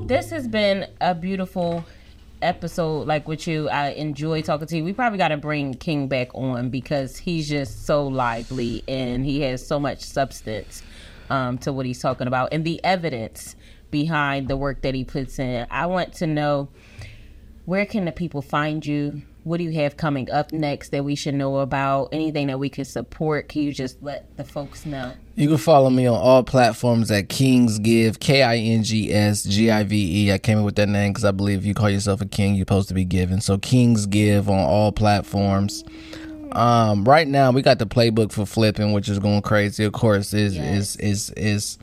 [0.06, 1.86] This has been a beautiful
[2.46, 3.08] episode.
[3.08, 4.84] Like with you, I enjoy talking to you.
[4.84, 9.42] We probably got to bring King back on because he's just so lively and he
[9.42, 10.84] has so much substance
[11.30, 13.56] um, to what he's talking about and the evidence
[13.92, 15.66] behind the work that he puts in.
[15.70, 16.70] I want to know
[17.66, 19.24] where can the people find you?
[19.46, 22.10] What do you have coming up next that we should know about?
[22.12, 23.48] Anything that we could support?
[23.48, 25.14] Can you just let the folks know?
[25.36, 29.44] You can follow me on all platforms at Kings Give, K I N G S
[29.44, 30.32] G I V E.
[30.32, 32.56] I came up with that name because I believe if you call yourself a king,
[32.56, 33.40] you're supposed to be given.
[33.40, 35.84] So Kings Give on all platforms.
[36.54, 39.84] Um, right now we got the playbook for flipping, which is going crazy.
[39.84, 40.96] Of course, is yes.
[40.96, 41.78] is is is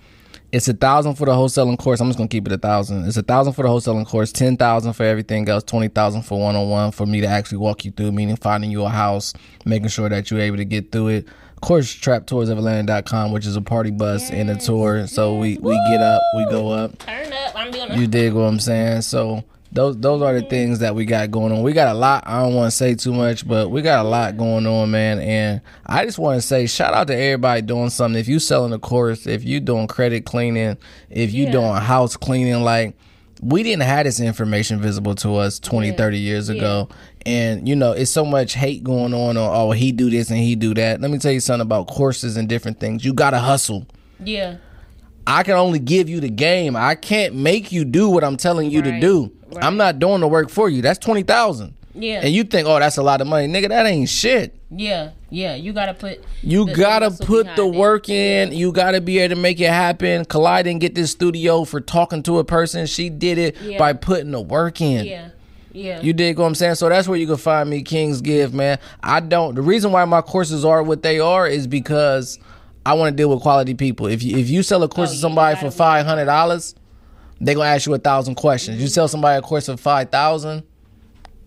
[0.52, 2.00] it's a thousand for the wholesaling course.
[2.00, 3.06] I'm just gonna keep it a thousand.
[3.06, 6.38] It's a thousand for the wholesaling course, ten thousand for everything else, twenty thousand for
[6.38, 9.32] one on one for me to actually walk you through, meaning finding you a house,
[9.64, 11.26] making sure that you're able to get through it.
[11.26, 14.30] Of course, traptoursofatlanta.com, which is a party bus yes.
[14.32, 15.06] and a tour.
[15.06, 16.98] So we, we get up, we go up.
[16.98, 17.54] Turn up.
[17.54, 19.02] I'm doing You dig what I'm saying?
[19.02, 21.62] So those those are the things that we got going on.
[21.62, 22.24] We got a lot.
[22.26, 25.18] I don't want to say too much, but we got a lot going on, man.
[25.18, 28.20] And I just want to say shout out to everybody doing something.
[28.20, 30.76] If you selling a course, if you doing credit cleaning,
[31.08, 31.52] if you yeah.
[31.52, 32.96] doing house cleaning, like
[33.40, 35.96] we didn't have this information visible to us 20 yeah.
[35.96, 37.32] 30 years ago yeah.
[37.32, 40.38] and you know it's so much hate going on on oh he do this and
[40.38, 43.40] he do that let me tell you something about courses and different things you gotta
[43.40, 43.84] hustle
[44.20, 44.58] yeah
[45.26, 48.70] i can only give you the game i can't make you do what i'm telling
[48.70, 48.92] you right.
[48.92, 49.64] to do Right.
[49.64, 50.82] I'm not doing the work for you.
[50.82, 51.74] That's twenty thousand.
[51.94, 52.20] Yeah.
[52.22, 53.68] And you think, oh, that's a lot of money, nigga?
[53.68, 54.58] That ain't shit.
[54.70, 55.54] Yeah, yeah.
[55.54, 56.24] You gotta put.
[56.40, 58.14] You the, gotta the put the work it.
[58.14, 58.52] in.
[58.52, 60.24] You gotta be able to make it happen.
[60.24, 62.86] Kalai didn't get this studio for talking to a person.
[62.86, 63.78] She did it yeah.
[63.78, 65.04] by putting the work in.
[65.04, 65.28] Yeah.
[65.72, 66.00] Yeah.
[66.00, 66.74] You dig what I'm saying?
[66.76, 68.78] So that's where you can find me, Kings Give, man.
[69.02, 69.54] I don't.
[69.54, 72.38] The reason why my courses are what they are is because
[72.84, 74.06] I want to deal with quality people.
[74.06, 76.74] If you if you sell a course oh, to somebody for five hundred dollars,
[77.42, 78.80] they gonna ask you a thousand questions.
[78.80, 80.62] You sell somebody a course of five thousand,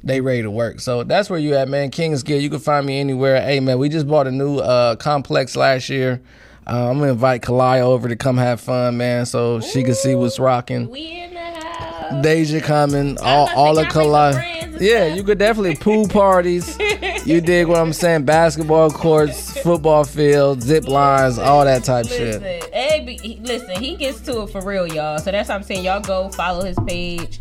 [0.04, 0.82] they ready to work.
[0.82, 1.90] So that's where you at, man.
[1.90, 2.42] Kings Give.
[2.42, 3.42] You can find me anywhere.
[3.42, 6.22] Hey, man, we just bought a new uh, complex last year.
[6.68, 9.96] Uh, I'm gonna invite Kalaya over to come have fun, man, so Ooh, she can
[9.96, 10.90] see what's rocking.
[10.90, 12.24] We in the house.
[12.24, 14.80] Deja coming, all all of Kalaya.
[14.82, 16.78] Yeah, you could definitely pool parties.
[17.26, 18.24] you dig what I'm saying?
[18.26, 22.74] Basketball courts, football fields, zip lines, all that type listen, shit.
[22.74, 25.18] Hey, listen, he gets to it for real, y'all.
[25.20, 25.84] So that's what I'm saying.
[25.84, 27.40] Y'all go follow his page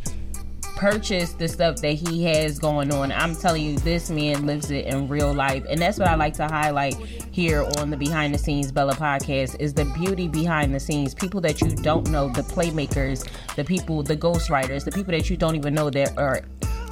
[0.77, 3.13] purchase the stuff that he has going on.
[3.13, 5.65] I'm telling you, this man lives it in real life.
[5.69, 6.95] And that's what I like to highlight
[7.31, 11.15] here on the Behind the Scenes Bella podcast is the beauty behind the scenes.
[11.15, 15.37] People that you don't know, the playmakers, the people, the ghostwriters, the people that you
[15.37, 16.43] don't even know that are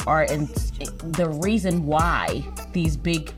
[0.07, 3.33] are in the reason why these big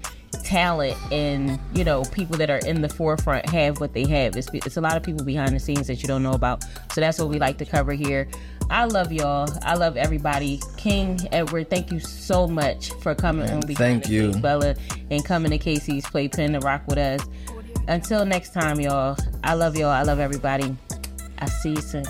[0.45, 4.37] talent and you know people that are in the forefront have what they have.
[4.37, 6.65] It's, it's a lot of people behind the scenes that you don't know about.
[6.93, 8.29] So that's what we like to cover here.
[8.71, 9.49] I love y'all.
[9.63, 10.61] I love everybody.
[10.77, 14.33] King edward thank you so much for coming Man, on thank you.
[14.33, 14.75] Bella
[15.11, 17.27] and coming to casey's playpen to rock with us.
[17.89, 19.17] Until next time y'all.
[19.43, 19.91] I love y'all.
[19.91, 20.77] I love everybody.
[21.39, 22.05] I see you soon